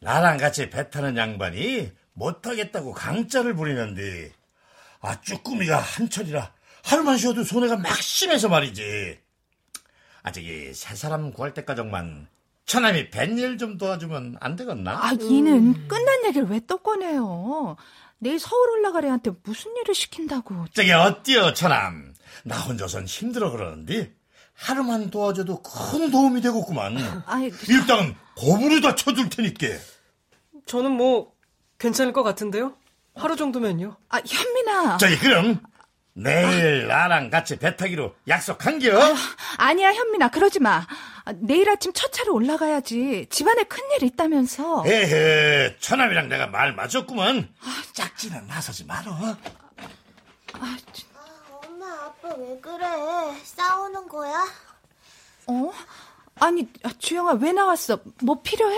[0.00, 4.32] 나랑 같이 배 타는 양반이 못하겠다고 강짜를 부리는데
[5.04, 9.18] 아 쭈꾸미가 한철이라 하루만 쉬어도 손해가 막 심해서 말이지.
[10.22, 12.28] 아 저기 새 사람 구할 때까지만
[12.66, 14.92] 처남이 뱃일 좀 도와주면 안 되겠나?
[14.92, 17.76] 아, 이는 끝난 얘기를 왜 또 꺼내요?
[18.18, 20.64] 내일 서울 올라갈 애한테 무슨 일을 시킨다고.
[20.72, 22.14] 저기 어때요 처남?
[22.44, 24.14] 나 혼자선 힘들어 그러는데
[24.54, 26.96] 하루만 도와줘도 큰 도움이 되겠구만.
[27.26, 29.66] 아이, 일단 고부르다 쳐줄 테니까.
[30.64, 31.34] 저는 뭐
[31.78, 32.74] 괜찮을 것 같은데요.
[33.16, 33.96] 하루 정도면요.
[34.08, 34.96] 아, 현민아.
[34.98, 35.60] 저기 그럼
[36.14, 39.14] 내일 나랑 같이 배 타기로 약속한겨?
[39.58, 40.28] 아 니야, 현민아.
[40.28, 40.86] 그러지 마.
[41.24, 43.26] 아, 내일 아침 첫 차로 올라가야지.
[43.30, 44.84] 집안에 큰일 있다면서.
[44.86, 47.48] 에헤, 처남이랑 내가 말 맞췄구만.
[47.92, 49.12] 짝지는 나서지 말어.
[50.54, 51.08] 아, 진-
[51.66, 52.86] 엄마, 아빠 왜 그래?
[53.44, 54.44] 싸우는 거야?
[55.46, 55.72] 어?
[56.40, 57.98] 아니, 아, 주영아, 왜 나왔어?
[58.22, 58.76] 뭐 필요해?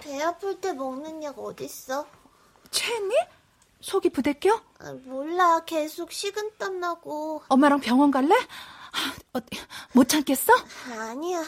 [0.00, 2.06] 배 아플 때 먹는 약 어딨어?
[2.70, 3.14] 체했니?
[3.80, 4.60] 속이 부대껴?
[4.80, 7.42] 아, 몰라, 계속 식은땀 나고.
[7.48, 8.34] 엄마랑 병원 갈래?
[8.34, 9.40] 아, 어,
[9.92, 10.52] 못 참겠어?
[10.98, 11.44] 아니야,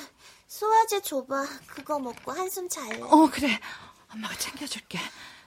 [0.46, 1.44] 소화제 줘봐.
[1.66, 3.00] 그거 먹고 한숨 잘래.
[3.02, 3.58] 어, 그래.
[4.12, 4.98] 엄마가 챙겨줄게.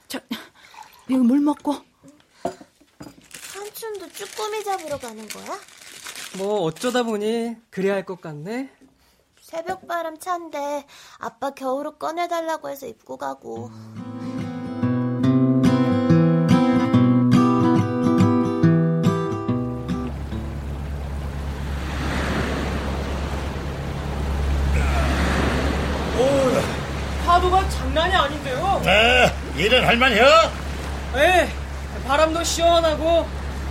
[0.08, 0.18] 저,
[1.08, 1.74] 이거 물 먹고.
[3.54, 5.58] 한춘도 쭈꾸미 잡으러 가는 거야?
[6.38, 8.70] 뭐 어쩌다 보니 그래야 할 것 같네.
[9.40, 10.86] 새벽 바람 찬데
[11.18, 13.70] 아빠 겨울옷 꺼내달라고 해서 입고 가고.
[27.42, 28.82] 파도가 장난이 아닌데요.
[28.86, 30.24] 에, 일은 할만해요?
[31.16, 31.48] 예,
[32.06, 33.28] 바람도 시원하고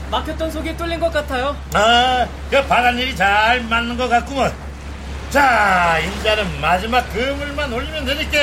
[0.10, 1.55] 막혔던 속이 뚫린 것 같아요.
[1.73, 4.53] 아, 그 바란 일이 잘 맞는 것 같구먼.
[5.29, 8.38] 자, 인자는 마지막 그물만 올리면 되니까.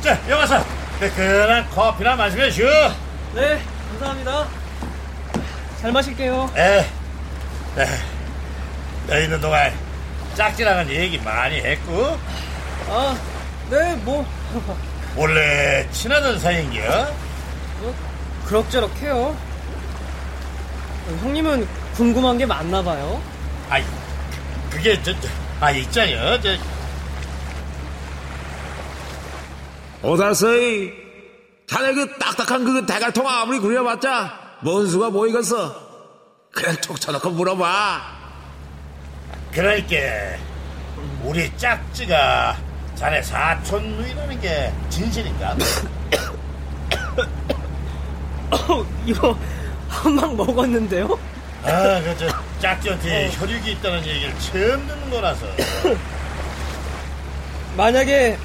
[0.00, 0.64] 자, 여기 와서
[1.00, 2.68] 뜨끈한 커피나 마시면 쉬어.
[3.34, 4.46] 네, 감사합니다.
[5.82, 6.50] 잘 마실게요.
[6.56, 6.78] 에,
[7.76, 7.86] 에,
[9.08, 9.72] 너 있는 동안
[10.36, 12.16] 짝지랑은 얘기 많이 했고,
[12.88, 13.16] 아,
[13.70, 14.24] 네, 뭐
[15.16, 17.12] 원래 친하던 사이인겨?
[18.46, 19.36] 그럭저럭 해요.
[21.20, 23.20] 형님은 궁금한 게 많나 봐요.
[23.68, 23.84] 아이,
[24.70, 25.28] 그게 저, 저
[25.60, 26.40] 아, 있잖여.
[26.40, 26.50] 저,
[30.02, 30.92] 오다서이
[31.66, 35.88] 자네 그 딱딱한 그 대갈통 아무리 굴려봤자 뭔 수가 보이겠어.
[36.52, 38.18] 그냥 툭 쳐놓고 물어봐.
[39.52, 39.96] 그러니까
[41.22, 42.67] 우리 짝지가
[42.98, 45.56] 자네 사촌 누이라는 게 진실인가?
[48.50, 49.36] 어, 이거
[49.88, 51.18] 한 방 먹었는데요?
[51.62, 52.26] 아, 그저
[52.60, 55.46] 짝지한테 혈육이 있다는 얘기를 처음 듣는 거라서.
[57.76, 58.36] 만약에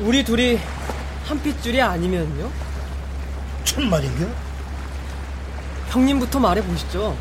[0.00, 0.58] 우리 둘이
[1.26, 2.50] 한 핏줄이 아니면요?
[3.64, 4.26] 천만인가?
[5.88, 7.16] 형님부터 말해보시죠.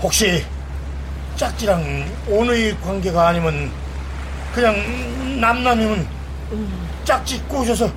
[0.00, 0.44] 혹시
[1.36, 3.70] 짝지랑 오너의 관계가 아니면
[4.54, 6.06] 그냥 남남이면
[7.04, 7.90] 짝지 꼬셔서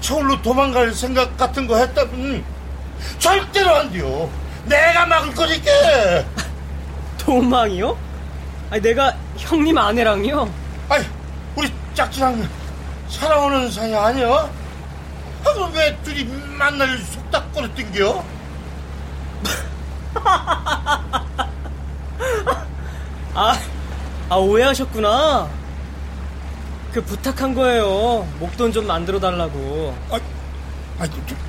[0.00, 2.42] 서울로 도망갈 생각 같은 거 했다면
[3.18, 4.30] 절대로 안 돼요.
[4.64, 5.70] 내가 막을 거니까.
[7.18, 7.96] 도망이요?
[8.70, 10.48] 아니, 내가 형님 아내랑요?
[10.88, 11.04] 아니,
[11.54, 12.48] 우리 짝지랑
[13.08, 14.48] 살아오는 사이 아니야?
[15.44, 18.24] 아, 그럼 왜 둘이 만날 속닥거려 뜬겨?
[23.34, 23.58] 아,
[24.28, 25.61] 아, 오해하셨구나.
[26.92, 28.26] 그 부탁한 거예요.
[28.38, 29.96] 목돈 좀 만들어 달라고.
[30.10, 30.18] 아,
[30.98, 31.06] 아,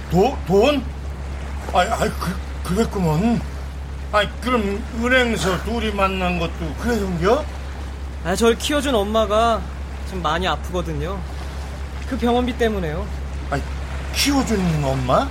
[0.10, 0.84] 도, 돈?
[1.73, 3.41] 아, 아, 그, 그랬구먼.
[4.13, 6.51] 아, 그럼 은행에서 둘이 만난 것도
[6.82, 7.43] 그래서인겨?
[8.23, 9.62] 아, 절 키워준 엄마가
[10.06, 11.19] 지금 많이 아프거든요.
[12.10, 13.06] 그 병원비 때문에요.
[13.49, 13.60] 아,
[14.13, 15.27] 키워주는 엄마?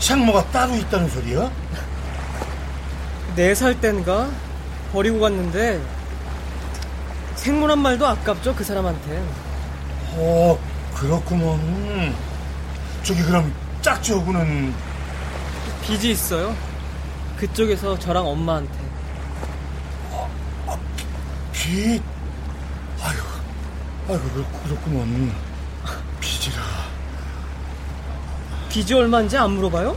[0.00, 1.50] 생모가 따로 있다는 소리야?
[3.36, 4.28] 네 살 땐가
[4.92, 5.80] 버리고 갔는데
[7.48, 9.24] 생물한 말도 아깝죠 그 사람한테.
[10.16, 10.58] 어,
[10.94, 12.14] 그렇구먼.
[13.02, 14.74] 저기 그럼 짝지하고는
[15.82, 16.54] 빚이 있어요.
[17.38, 18.74] 그쪽에서 저랑 엄마한테.
[21.52, 22.02] 빚?
[23.00, 23.18] 아유,
[24.10, 25.32] 아유, 그렇- 그렇구먼.
[26.20, 26.62] 빚이라.
[28.68, 29.96] 빚이 얼마인지 안 물어봐요?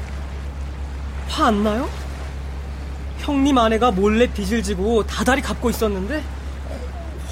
[1.27, 1.89] 화 안 나요?
[3.19, 6.23] 형님 아내가 몰래 빚을 지고 다달이 갚고 있었는데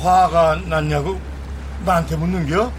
[0.02, 1.20] 화가 났냐고
[1.86, 2.72] 나한테 묻는 겨?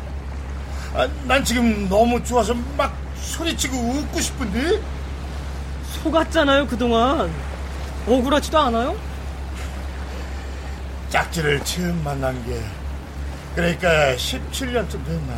[0.95, 4.81] 아, 난 지금 너무 좋아서 막 소리치고 웃고 싶은데?
[6.03, 7.31] 속았잖아요 그동안
[8.07, 8.97] 억울하지도 않아요?
[11.11, 12.61] 짝지를 처음 만난 게
[13.55, 15.35] 그러니까 17년쯤 됐나?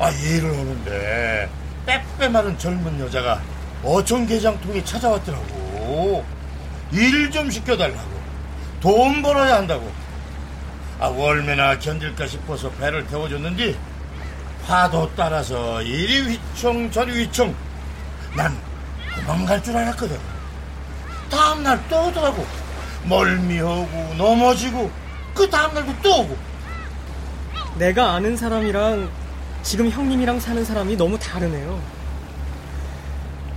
[0.00, 1.48] 아 일을 하는데
[1.86, 3.40] 빼빼마른 젊은 여자가
[3.84, 6.24] 어촌 게장통에 찾아왔더라고
[6.92, 8.14] 일 좀 시켜달라고
[8.80, 9.90] 돈 벌어야 한다고
[11.04, 13.76] 아 월매나 견딜까 싶어서 배를 태워줬는데
[14.66, 17.54] 파도 따라서 이리 휘청 저리 휘청
[18.34, 18.56] 난
[19.14, 20.18] 도망갈 줄 알았거든
[21.30, 22.46] 다음날 또 오더라고
[23.06, 24.90] 멀미하고 넘어지고
[25.34, 26.38] 그 다음날도 또 오고
[27.76, 29.10] 내가 아는 사람이랑
[29.62, 31.82] 지금 형님이랑 사는 사람이 너무 다르네요.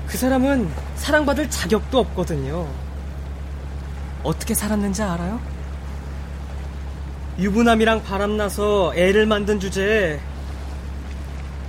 [0.05, 2.67] 그 사람은 사랑받을 자격도 없거든요.
[4.23, 5.56] 어떻게 살았는지 알아요?
[7.39, 10.19] 유부남이랑 바람나서 애를 만든 주제에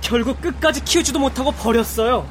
[0.01, 2.27] 결국 끝까지 키우지도 못하고 버렸어요.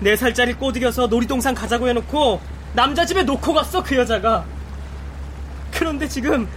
[0.00, 2.40] 네 살짜리 꼬드겨서 놀이동산 가자고 해놓고
[2.74, 4.44] 남자 집에 놓고 갔어 그 여자가.
[5.72, 6.48] 그런데 지금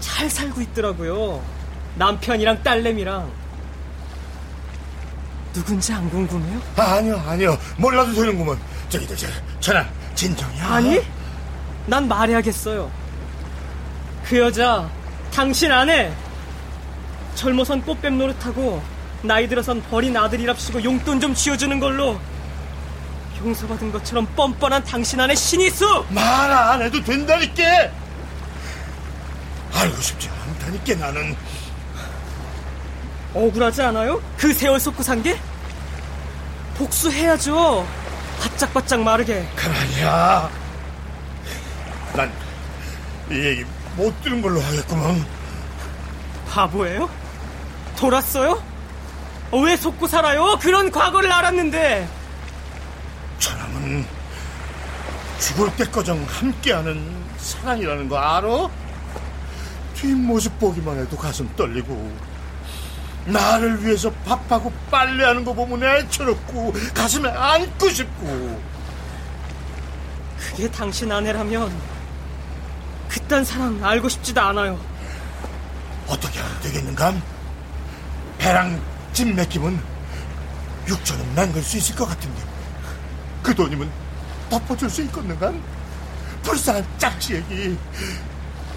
[0.00, 1.42] 잘 살고 있더라고요.
[1.96, 3.30] 남편이랑 딸내미랑.
[5.52, 6.62] 누군지 안 궁금해요?
[6.76, 8.58] 아, 아니요 아니요 몰라도 되는구먼
[8.88, 9.26] 저기들 저
[9.60, 10.98] 전화 진정이야 아니?
[11.84, 12.90] 난 말해야겠어요.
[14.24, 14.88] 그 여자,
[15.32, 16.12] 당신 아내!
[17.34, 18.82] 젊어선 꽃뱀 노릇하고,
[19.22, 22.18] 나이 들어선 버린 아들이랍시고 용돈 좀 쥐어주는 걸로,
[23.44, 26.04] 용서받은 것처럼 뻔뻔한 당신 아내 신이수!
[26.10, 27.62] 말 안 해도 된다니까
[29.74, 31.34] 알고 싶지 않다니까 나는
[33.34, 34.20] 억울하지 않아요?
[34.36, 35.38] 그 세월 속고 산 게?
[36.76, 37.86] 복수해야죠.
[38.40, 39.46] 바짝바짝 마르게.
[39.56, 40.50] 그만이야
[42.14, 42.30] 난이
[43.30, 43.64] 얘기
[43.96, 45.24] 못 들은 걸로 하겠구먼
[46.50, 47.08] 바보예요?
[47.96, 48.62] 돌았어요?
[49.50, 50.58] 어, 왜 속고 살아요?
[50.60, 52.08] 그런 과거를 알았는데.
[53.38, 54.06] 저놈은
[55.38, 58.68] 죽을 때까지 함께하는 사랑이라는 거 알아?
[59.94, 62.12] 뒷모습 보기만 해도 가슴 떨리고
[63.26, 68.60] 나를 위해서 밥하고 빨래하는 거 보면 애처롭고 가슴에 안고 싶고
[70.38, 71.72] 그게 당신 아내라면
[73.32, 74.78] 그딴 사랑 알고 싶지도 않아요.
[76.06, 77.22] 어떻게 하면 되겠는감?
[78.36, 78.78] 배랑
[79.14, 79.82] 집 맡기면
[80.86, 82.42] 6천원 남길 수 있을 것 같은데
[83.42, 83.90] 그 돈이면
[84.50, 85.58] 덮어줄 수 있겠는감?
[86.42, 87.78] 불쌍한 짝지 얘기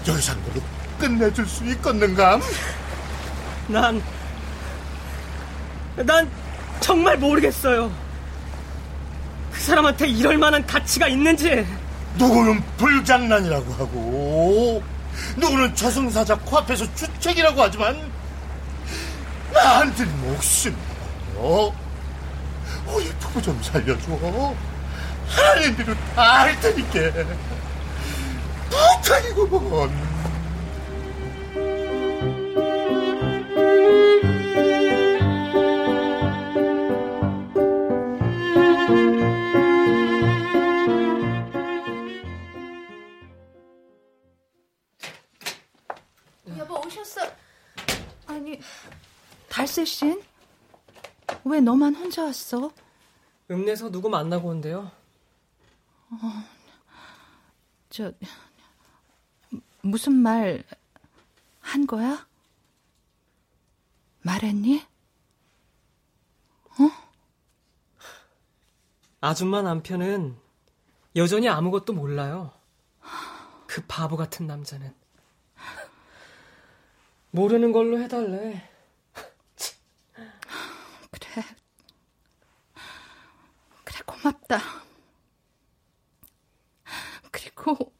[0.06, 0.62] 걸로
[0.98, 2.40] 끝내줄 수 있겠는감?
[3.68, 4.02] 난난
[6.80, 7.92] 정말 모르겠어요.
[9.52, 11.66] 그 사람한테 이럴 만한 가치가 있는지.
[12.16, 14.82] 누구는 불장난이라고 하고
[15.36, 18.10] 누구는 저승사자 코앞에서 주책이라고 하지만
[19.52, 20.76] 나한테는 목숨이야.
[22.86, 24.00] 우리 부부 좀 살려줘.
[25.28, 27.24] 하나님들은 다할 테니까.
[28.70, 30.05] 부탁이구먼.
[51.56, 52.70] 왜 너만 혼자 왔어?
[53.50, 54.90] 읍내서 누구 만나고 온대요.
[57.88, 58.12] 저
[59.80, 60.62] 무슨 말
[61.66, 62.26] 한 거야?
[64.22, 64.86] 말했니?
[69.20, 70.38] 아줌마 남편은
[71.16, 72.52] 여전히 아무것도 몰라요.
[73.66, 74.94] 그 바보 같은 남자는.
[77.30, 78.70] 모르는 걸로 해달래.
[81.10, 81.42] 그래,
[84.26, 84.60] 고맙다.
[87.30, 87.94] 그리고,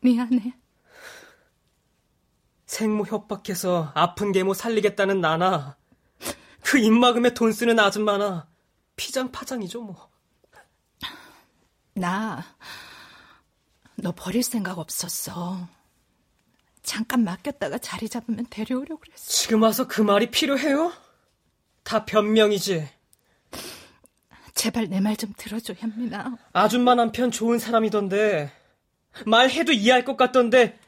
[0.00, 0.54] 미안해.
[2.66, 5.76] 생모 협박해서 아픈 계모 살리겠다는 나나,
[6.62, 8.48] 그 입막음에 돈 쓰는 아줌마나,
[8.96, 10.10] 피장 파장이죠, 뭐.
[11.94, 12.44] 나,
[13.96, 15.68] 너 버릴 생각 없었어.
[16.82, 19.28] 잠깐 맡겼다가 자리 잡으면 데려오려고 그랬어.
[19.28, 20.92] 지금 와서 그 말이 필요해요?
[21.82, 22.95] 다 변명이지.
[24.56, 26.36] 제발 내 말 좀 들어줘, 현민아.
[26.52, 28.50] 아줌마 남편 좋은 사람이던데,
[29.26, 30.78] 말해도 이해할 것 같던데,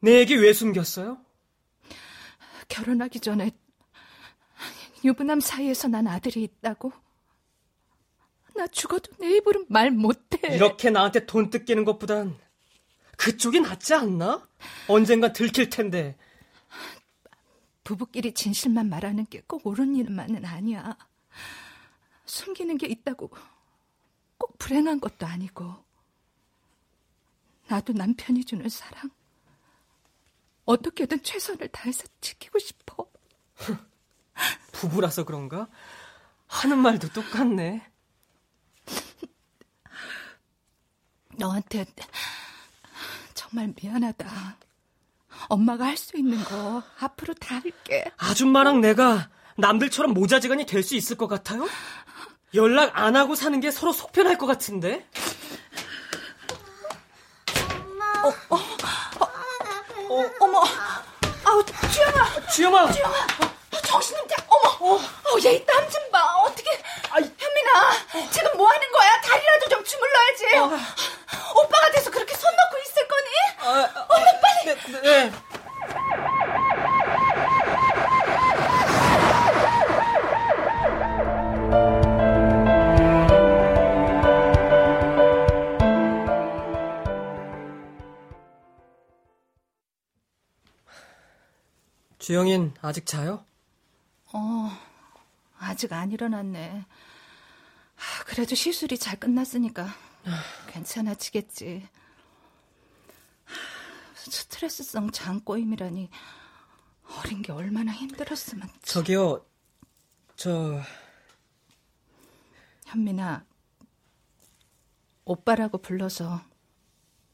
[0.00, 1.18] 내 얘기 왜 숨겼어요?
[2.68, 3.50] 결혼하기 전에
[5.04, 6.92] 유부남 사이에서 난 아들이 있다고.
[8.56, 10.38] 나 죽어도 내 입으로 말 못해.
[10.54, 12.36] 이렇게 나한테 돈 뜯기는 것보단
[13.16, 14.46] 그쪽이 낫지 않나?
[14.88, 16.16] 언젠가 들킬 텐데.
[17.84, 20.96] 부부끼리 진실만 말하는 게 꼭 옳은 일만은 아니야.
[22.26, 23.30] 숨기는 게 있다고
[24.38, 25.84] 꼭 불행한 것도 아니고.
[27.68, 29.10] 나도 남편이 주는 사랑.
[30.64, 33.06] 어떻게든 최선을 다해서 지키고 싶어.
[34.72, 35.68] 부부라서 그런가?
[36.46, 37.88] 하는 말도 똑같네.
[41.36, 41.86] 너한테
[43.34, 44.56] 정말 미안하다.
[45.48, 48.04] 엄마가 할 수 있는 거 앞으로 다 할게.
[48.18, 51.66] 아줌마랑 내가 남들처럼 모자지간이 될 수 있을 것 같아요?
[52.54, 55.06] 연락 안 하고 사는 게 서로 속편할 것 같은데?
[60.40, 60.62] 어머,
[61.44, 62.92] 아우 주영아, 주영아!
[62.92, 63.14] 주영아,
[63.84, 64.36] 정신 좀 차.
[64.48, 65.00] 어머, 어,
[65.44, 66.36] 얘 땀 좀 봐.
[66.44, 66.70] 어떻게?
[67.10, 69.20] 현민아, 지금 뭐 하는 거야?
[69.22, 70.44] 다리라도 좀 주물러야지.
[71.56, 73.28] 오빠가 돼서 그렇게 손 놓고 있을 거니?
[74.08, 74.64] 얼른 빨리.
[74.64, 75.32] 네, 네.
[92.22, 93.44] 주영인 아직 자요?
[94.32, 94.70] 어,
[95.58, 96.84] 아직 안 일어났네.
[97.96, 99.88] 아, 그래도 시술이 잘 끝났으니까
[100.68, 101.88] 괜찮아지겠지.
[103.44, 103.54] 하,
[104.14, 106.10] 스트레스성 장꼬임이라니
[107.18, 108.68] 어린 게 얼마나 힘들었으면.
[108.82, 109.44] 저기요,
[110.36, 110.80] 저,
[112.84, 113.44] 현민아,
[115.24, 116.40] 오빠라고 불러서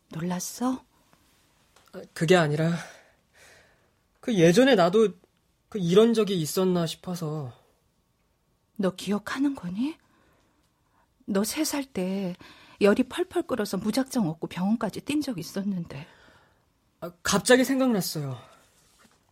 [0.09, 0.83] 놀랐어?
[2.15, 2.73] 그게 아니라,
[4.21, 5.09] 그 예전에 나도
[5.69, 7.53] 그 이런 적이 있었나 싶어서.
[8.77, 9.97] 너 기억하는 거니?
[11.27, 12.35] 너 세 살 때
[12.81, 16.07] 열이 펄펄 끓어서 무작정 얻고 병원까지 뛴 적 있었는데.
[17.01, 18.39] 아, 갑자기 생각났어요.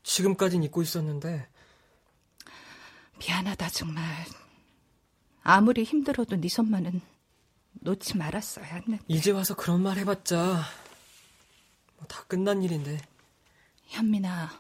[0.02, 1.48] 지금까진 잊고 있었는데.
[3.18, 4.04] 미안하다 정말.
[5.42, 7.00] 아무리 힘들어도 네 손만은
[7.80, 9.04] 놓지 말았어야 했는데.
[9.08, 10.62] 이제 와서 그런 말 해봤자
[11.96, 12.98] 뭐 다 끝난 일인데.
[13.86, 14.50] 현민아,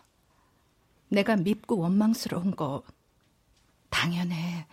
[1.08, 2.82] 내가 밉고 원망스러운 거
[3.90, 4.66] 당연해.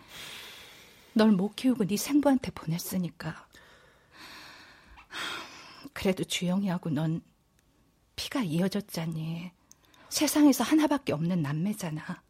[1.14, 3.46] 널 못 키우고 네 생부한테 보냈으니까.
[5.92, 7.22] 그래도 주영이하고 넌
[8.16, 9.52] 피가 이어졌잖니.
[10.08, 12.22] 세상에서 하나밖에 없는 남매잖아.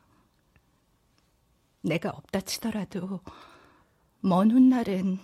[1.83, 3.21] 내가 없다 치더라도
[4.21, 5.19] 먼 훗날엔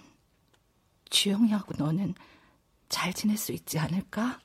[1.09, 2.15] 주영이하고 너는
[2.89, 4.41] 잘 지낼 수 있지 않을까?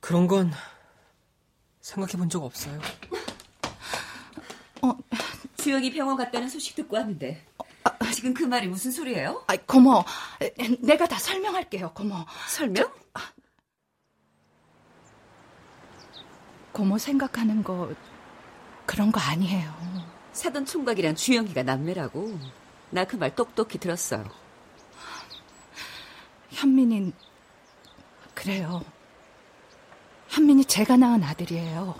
[0.00, 0.52] 그런 건
[1.88, 2.78] 생각해 본 적 없어요.
[4.82, 4.92] 어,
[5.56, 7.42] 주영이 병원 갔다는 소식 듣고 왔는데
[8.12, 9.42] 지금 그 말이 무슨 소리예요?
[9.46, 10.04] 아, 고모,
[10.80, 12.14] 내가 다 설명할게요, 고모.
[12.48, 12.92] 설명?
[16.72, 17.90] 고모 생각하는 거
[18.84, 19.72] 그런 거 아니에요.
[20.32, 22.38] 사돈 총각이랑 주영이가 남매라고.
[22.90, 24.24] 나 그 말 똑똑히 들었어요.
[26.50, 27.12] 현민인
[28.34, 28.82] 그래요.
[30.38, 31.98] 현민이 제가 낳은 아들이에요.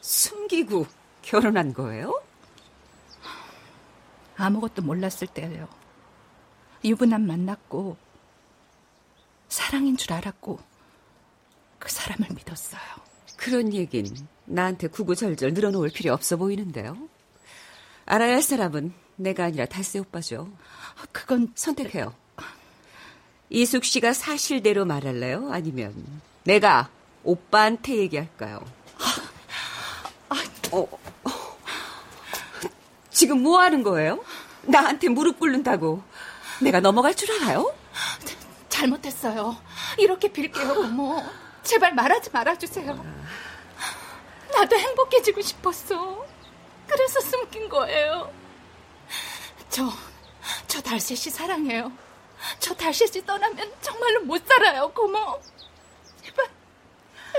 [0.00, 0.86] 숨기고
[1.22, 2.22] 결혼한 거예요?
[4.36, 5.68] 아무것도 몰랐을 때예요.
[6.84, 7.96] 유부남 만났고
[9.48, 10.60] 사랑인 줄 알았고
[11.80, 12.80] 그 사람을 믿었어요.
[13.36, 14.06] 그런 얘긴
[14.44, 16.96] 나한테 구구절절 늘어놓을 필요 없어 보이는데요.
[18.06, 20.48] 알아야 할 사람은 내가 아니라 달세 오빠죠.
[21.10, 22.14] 그건 선택해요.
[23.50, 25.50] 이숙 씨가 사실대로 말할래요?
[25.50, 26.88] 아니면 내가
[27.24, 28.64] 오빠한테 얘기할까요?
[30.72, 31.58] 어, 어.
[33.10, 34.24] 지금 뭐 하는 거예요?
[34.62, 36.02] 나한테 무릎 꿇는다고
[36.62, 37.74] 내가 넘어갈 줄 알아요?
[38.70, 39.58] 잘못했어요.
[39.98, 41.22] 이렇게 빌게요, 고모.
[41.64, 43.04] 제발 말하지 말아주세요.
[44.54, 46.26] 나도 행복해지고 싶었어.
[46.86, 48.32] 그래서 숨긴 거예요.
[49.68, 49.92] 저,
[50.66, 51.92] 저 달새 씨 사랑해요.
[52.58, 55.57] 저 달새 씨 떠나면 정말로 못 살아요, 고모.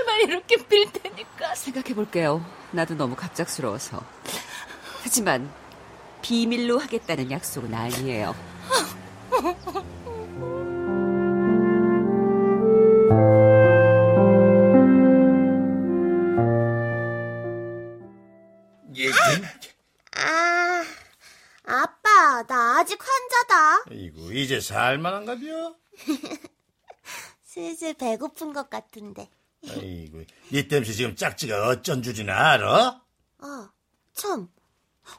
[0.00, 1.54] 제발 이렇게 빌 테니까.
[1.54, 2.44] 생각해 볼게요.
[2.72, 4.02] 나도 너무 갑작스러워서.
[5.02, 5.52] 하지만
[6.22, 8.34] 비밀로 하겠다는 약속은 아니에요.
[18.96, 19.08] 예,
[20.16, 20.84] 아,
[21.64, 23.94] 아빠, 나 아직 환자다.
[23.94, 25.74] 이고 이제 살만한가 벼?
[27.42, 29.28] 슬슬 배고픈 것 같은데.
[29.68, 33.00] 아이고, 니 땜시 지금 짝지가 어쩐 줄이나 알아?
[33.38, 33.70] 아,
[34.14, 34.48] 참.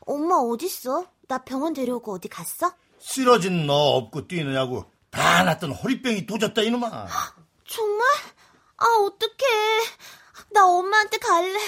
[0.02, 1.06] 엄마 어딨어?
[1.28, 2.74] 나 병원 데려오고 어디 갔어?
[3.00, 7.08] 쓰러진 너 업고 뛰느냐고 다 났던 허리병이 도졌다 이놈아.
[7.68, 8.08] 정말?
[8.78, 9.82] 아, 어떡해.
[10.54, 11.60] 나 엄마한테 갈래.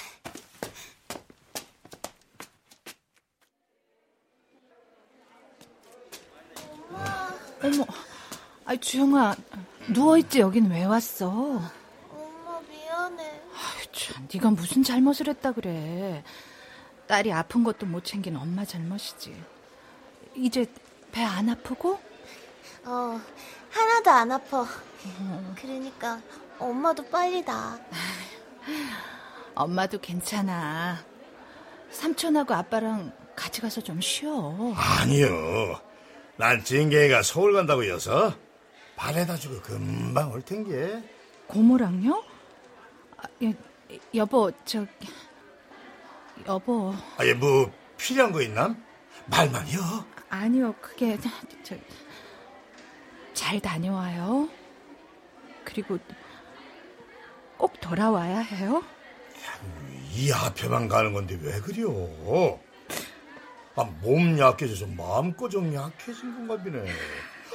[7.64, 7.86] 어머,
[8.66, 9.36] 아 주영아,
[9.90, 11.62] 누워있지 여긴 왜 왔어?
[14.04, 16.24] 참, 네가 무슨 잘못을 했다 그래.
[17.08, 19.36] 딸이 아픈 것도 못 챙긴 엄마 잘못이지.
[20.36, 20.66] 이제
[21.12, 22.00] 배 안 아프고?
[22.86, 23.22] 어,
[23.70, 24.66] 하나도 안 아파.
[25.62, 26.20] 그러니까
[26.60, 27.80] 엄마도 빨리 나.
[29.56, 30.98] 엄마도 괜찮아.
[31.92, 34.74] 삼촌하고 아빠랑 같이 가서 좀 쉬어.
[34.76, 35.80] 아니요.
[36.38, 38.34] 난 징계가 서울 간다고 여서
[38.96, 41.04] 발에다 주고 금방 올 텐게.
[41.48, 42.24] 고모랑요?
[43.18, 43.54] 아, 예,
[44.16, 44.86] 여보, 저
[46.48, 46.94] 여보.
[47.18, 48.76] 아예 뭐 필요한 거 있나?
[49.28, 50.06] 말만요.
[50.30, 51.18] 아니요, 그게
[51.64, 51.76] 저,
[53.34, 54.50] 잘 다녀와요.
[55.64, 55.98] 그리고
[57.58, 58.84] 꼭 돌아와야 해요.
[60.12, 62.60] 이 앞에만 가는 건데 왜 그래요?
[63.76, 66.86] 아, 몸 약해져서 마음고정 약해진 건가 보네.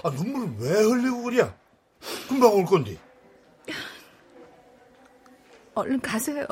[0.02, 1.54] 아, 눈물을 왜 흘리고 그래?
[2.28, 2.96] 금방 올 건데.
[5.78, 6.46] 얼른 가세요.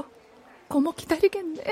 [0.68, 1.62] 고모 기다리겠네.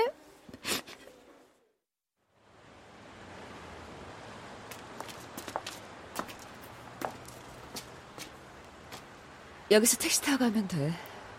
[9.71, 10.93] 여기서 택시 타고 가면 돼.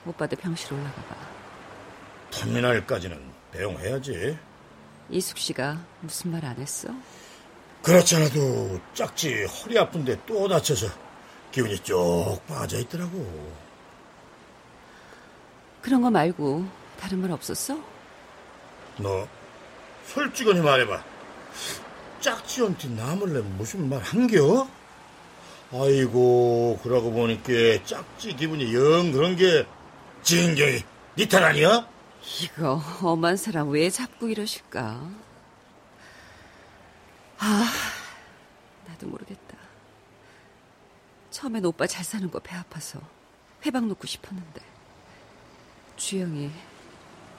[0.05, 1.17] 오빠도 병실 올라가 봐.
[2.31, 3.21] 터미널까지는
[3.53, 4.39] 배웅해야지.
[5.11, 6.89] 이숙 씨가 무슨 말 안 했어?
[7.83, 10.89] 그렇잖아도 짝지 허리 아픈데 또 다쳐서
[11.53, 13.57] 기운이 쭉 빠져 있더라고.
[15.87, 16.67] 그런 거 말고
[16.99, 17.79] 다른 말 없었어?
[18.99, 19.29] 너
[20.07, 21.05] 솔직하니 말해봐.
[22.19, 24.69] 짝지한테 나몰래 무슨 말 한겨?
[25.73, 27.53] 아이고 그러고 보니까
[27.85, 29.65] 짝지 기분이 영 그런 게
[30.23, 30.83] 진경이
[31.17, 31.89] 니탓 아니야?
[32.43, 35.01] 이거 엄한 사람 왜 자꾸 이러실까?
[37.39, 37.73] 아,
[38.89, 39.57] 나도 모르겠다.
[41.31, 42.99] 처음엔 오빠 잘 사는 거 배 아파서
[43.65, 44.61] 회방 놓고 싶었는데
[45.97, 46.51] 주영이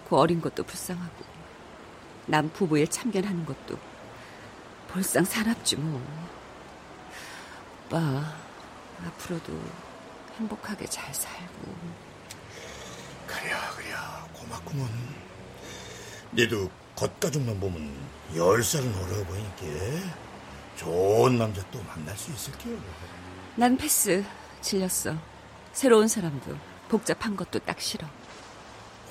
[0.07, 1.25] 그 어린 것도 불쌍하고
[2.25, 3.77] 남 부부에 참견하는 것도
[4.89, 6.01] 볼상 사납지 뭐.
[7.85, 8.33] 오빠
[9.05, 9.53] 앞으로도
[10.37, 11.75] 행복하게 잘 살고
[13.27, 13.93] 그래 그래
[14.33, 14.87] 고맙구먼.
[16.33, 17.93] 니도 겉가족만 보면
[18.35, 20.15] 열 살은 어려 보이니까
[20.75, 22.77] 좋은 남자 또 만날 수 있을게요.
[23.55, 24.23] 난 패스
[24.61, 25.15] 질렸어.
[25.73, 26.57] 새로운 사람도
[26.89, 28.07] 복잡한 것도 딱 싫어.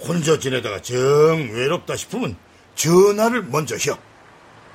[0.01, 2.36] 혼자 지내다가 정 외롭다 싶으면
[2.74, 3.99] 전화를 먼저 혀.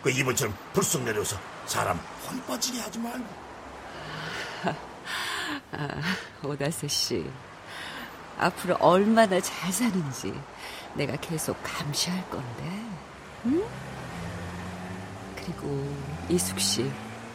[0.02, 3.26] 그 이번처럼 불쑥 내려서 사람 혼 빠지게 하지 말고.
[5.74, 5.88] 아,
[6.44, 7.26] 오다세 씨.
[8.38, 10.34] 앞으로 얼마나 잘 사는지
[10.96, 12.64] 내가 계속 감시할 건데.
[13.46, 13.64] 응?
[15.36, 15.96] 그리고
[16.30, 16.92] 이숙 씨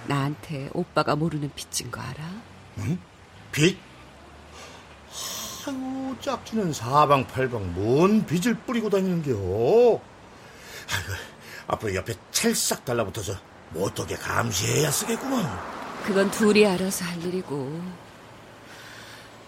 [0.07, 2.24] 나한테 오빠가 모르는 빚진 거 알아?
[2.78, 2.99] 응?
[3.53, 3.78] 빚?
[5.67, 9.33] 아유, 짝지는 사방팔방 뭔 빚을 뿌리고 다니는겨.
[9.33, 10.01] 아이고,
[11.67, 13.35] 앞으로 옆에 찰싹 달라붙어서
[13.71, 15.45] 못하게 감시해야 쓰겠구먼.
[16.05, 17.81] 그건 둘이 알아서 할 일이고.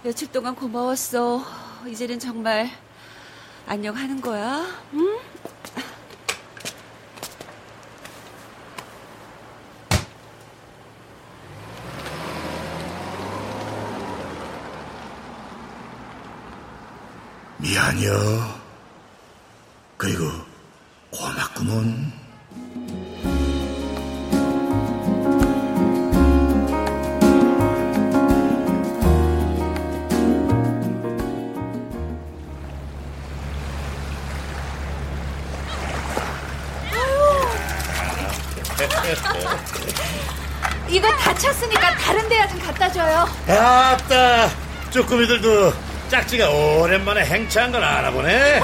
[0.03, 1.45] 며칠 동안 고마웠어.
[1.87, 2.69] 이제는 정말
[3.66, 4.64] 안녕하는 거야.
[4.95, 5.19] 응?
[17.69, 18.59] 미안해요.
[19.99, 20.25] 그리고
[21.11, 22.12] 고맙구먼.
[40.89, 43.29] 이거 다쳤으니까 다른 데야 좀 갖다 줘요.
[43.47, 44.49] 아따,
[44.91, 48.61] 쪼꾸미들도 짝지가 오랜만에 행차한 걸 알아보네.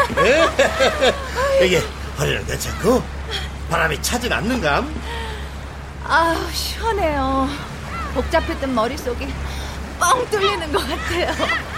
[1.62, 1.82] 이게
[2.18, 3.02] 허리는 괜찮고
[3.70, 4.94] 바람이 차진 않는감?
[6.06, 7.48] 아우, 시원해요.
[8.14, 9.28] 복잡했던 머릿속이
[9.98, 11.32] 뻥 뚫리는 것 같아요.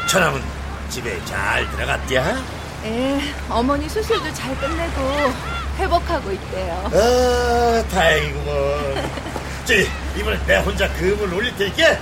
[0.08, 0.42] 처남은
[0.88, 2.42] 집에 잘 들어갔디야?
[2.84, 5.32] 예, 어머니 수술도 잘 끝내고
[5.78, 6.90] 회복하고 있대요.
[6.92, 9.10] 아, 다행이구먼.
[9.66, 11.96] 저기, 이번에 내 혼자 금을 올릴 테니까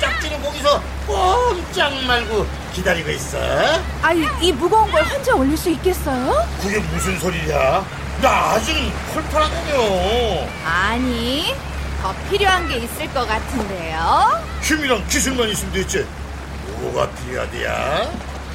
[0.00, 3.38] 짝지는 거기서 꼼짝 말고 기다리고 있어.
[4.02, 6.46] 아이, 이 무거운 걸 혼자 올릴 수 있겠어요?
[6.60, 7.84] 그게 무슨 소리야?
[8.20, 10.48] 나 아직 펄펄하다뇨.
[10.64, 11.54] 아니,
[12.02, 14.42] 더 필요한 게 있을 것 같은데요.
[14.62, 16.06] 힘이랑 기술만 있으면 됐지.
[16.78, 18.10] 뭐가 필요하디야?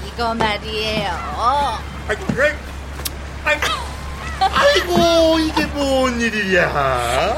[0.07, 1.11] 이거 말이에요.
[2.09, 2.25] 아이고,
[3.45, 3.67] 아이고,
[4.39, 7.35] 아이고, 이게 뭔 일이야?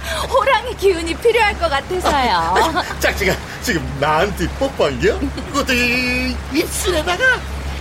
[0.28, 2.82] 호랑이 기운이 필요할 것 같아서요.
[3.00, 5.18] 짝지가 지금 나한테 뽀뽀한겨?
[5.18, 7.24] 그것도 이 입술에다가?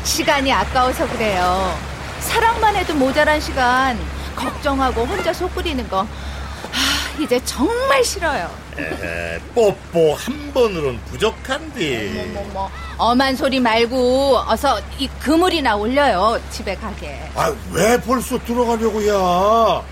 [0.04, 1.78] 시간이 아까워서 그래요.
[2.20, 3.98] 사랑만 해도 모자란 시간
[4.36, 8.50] 걱정하고 혼자 속 끓이는 거 아, 이제 정말 싫어요.
[8.78, 12.32] 에헤, 뽀뽀 한 번으론 부족한디.
[12.34, 16.40] 뭐뭐 엄한 소리 말고 어서 이 그물이나 올려요.
[16.52, 17.20] 집에 가게.
[17.36, 19.84] 아, 왜 벌써 들어가려고야?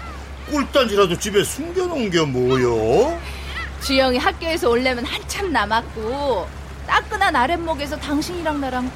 [0.50, 3.20] 꿀단지라도 집에 숨겨놓은 게 뭐요?
[3.82, 6.48] 주영이 학교에서 올려면 한참 남았고
[6.88, 8.92] 따끈한 아랫목에서 당신이랑 나랑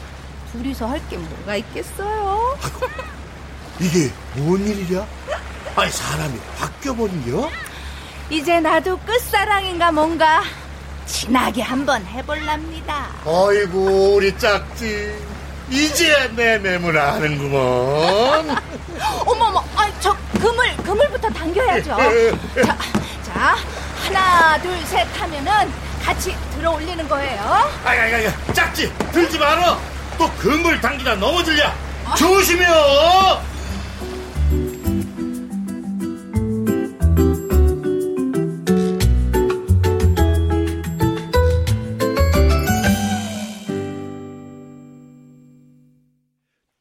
[0.51, 2.57] 둘이서 할 게 뭐가 있겠어요?
[3.79, 5.05] 이게 뭔 일이야?
[5.75, 7.49] 아니, 사람이 바뀌어버린겨?
[8.29, 10.43] 이제 나도 끝사랑인가 뭔가
[11.07, 13.07] 진하게 한번 해볼랍니다.
[13.25, 15.15] 아이고, 우리 짝지.
[15.71, 18.55] 이제야 내 매물 아는구먼.
[19.25, 20.75] 어머머, 아, 저 그물,
[21.83, 22.63] 그물부터 당겨야죠.
[22.65, 22.77] 자,
[23.23, 23.55] 자,
[24.03, 25.71] 하나, 둘, 셋 하면은
[26.03, 27.41] 같이 들어 올리는 거예요.
[27.85, 27.97] 아이,
[28.53, 29.79] 짝지, 들지 마라.
[30.17, 31.71] 또 그물 당기다 넘어질려.
[32.17, 33.53] 조심해요.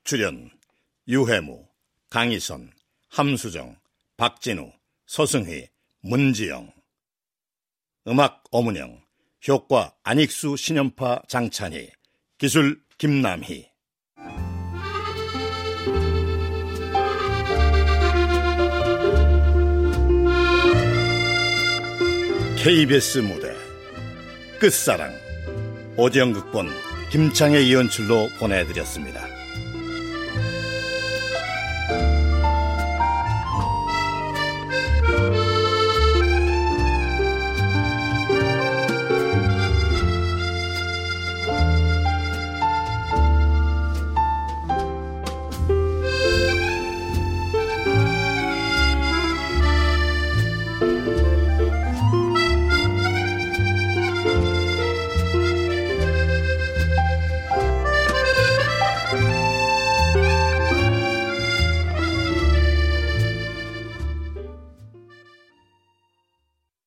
[0.05, 0.51] 출연
[1.09, 1.65] 유해무,
[2.11, 2.71] 강희선,
[3.09, 3.77] 함수정,
[4.19, 4.71] 박진우,
[5.15, 5.69] 서승희,
[6.01, 6.73] 문지영.
[8.09, 9.03] 음악 어문영.
[9.47, 11.91] 효과 안익수 신연파 장찬희.
[12.39, 13.69] 기술 김남희.
[22.57, 23.55] KBS 무대.
[24.59, 25.13] 끝사랑.
[25.99, 26.71] 오디언 극본
[27.11, 29.42] 김창의 이연출로 보내드렸습니다.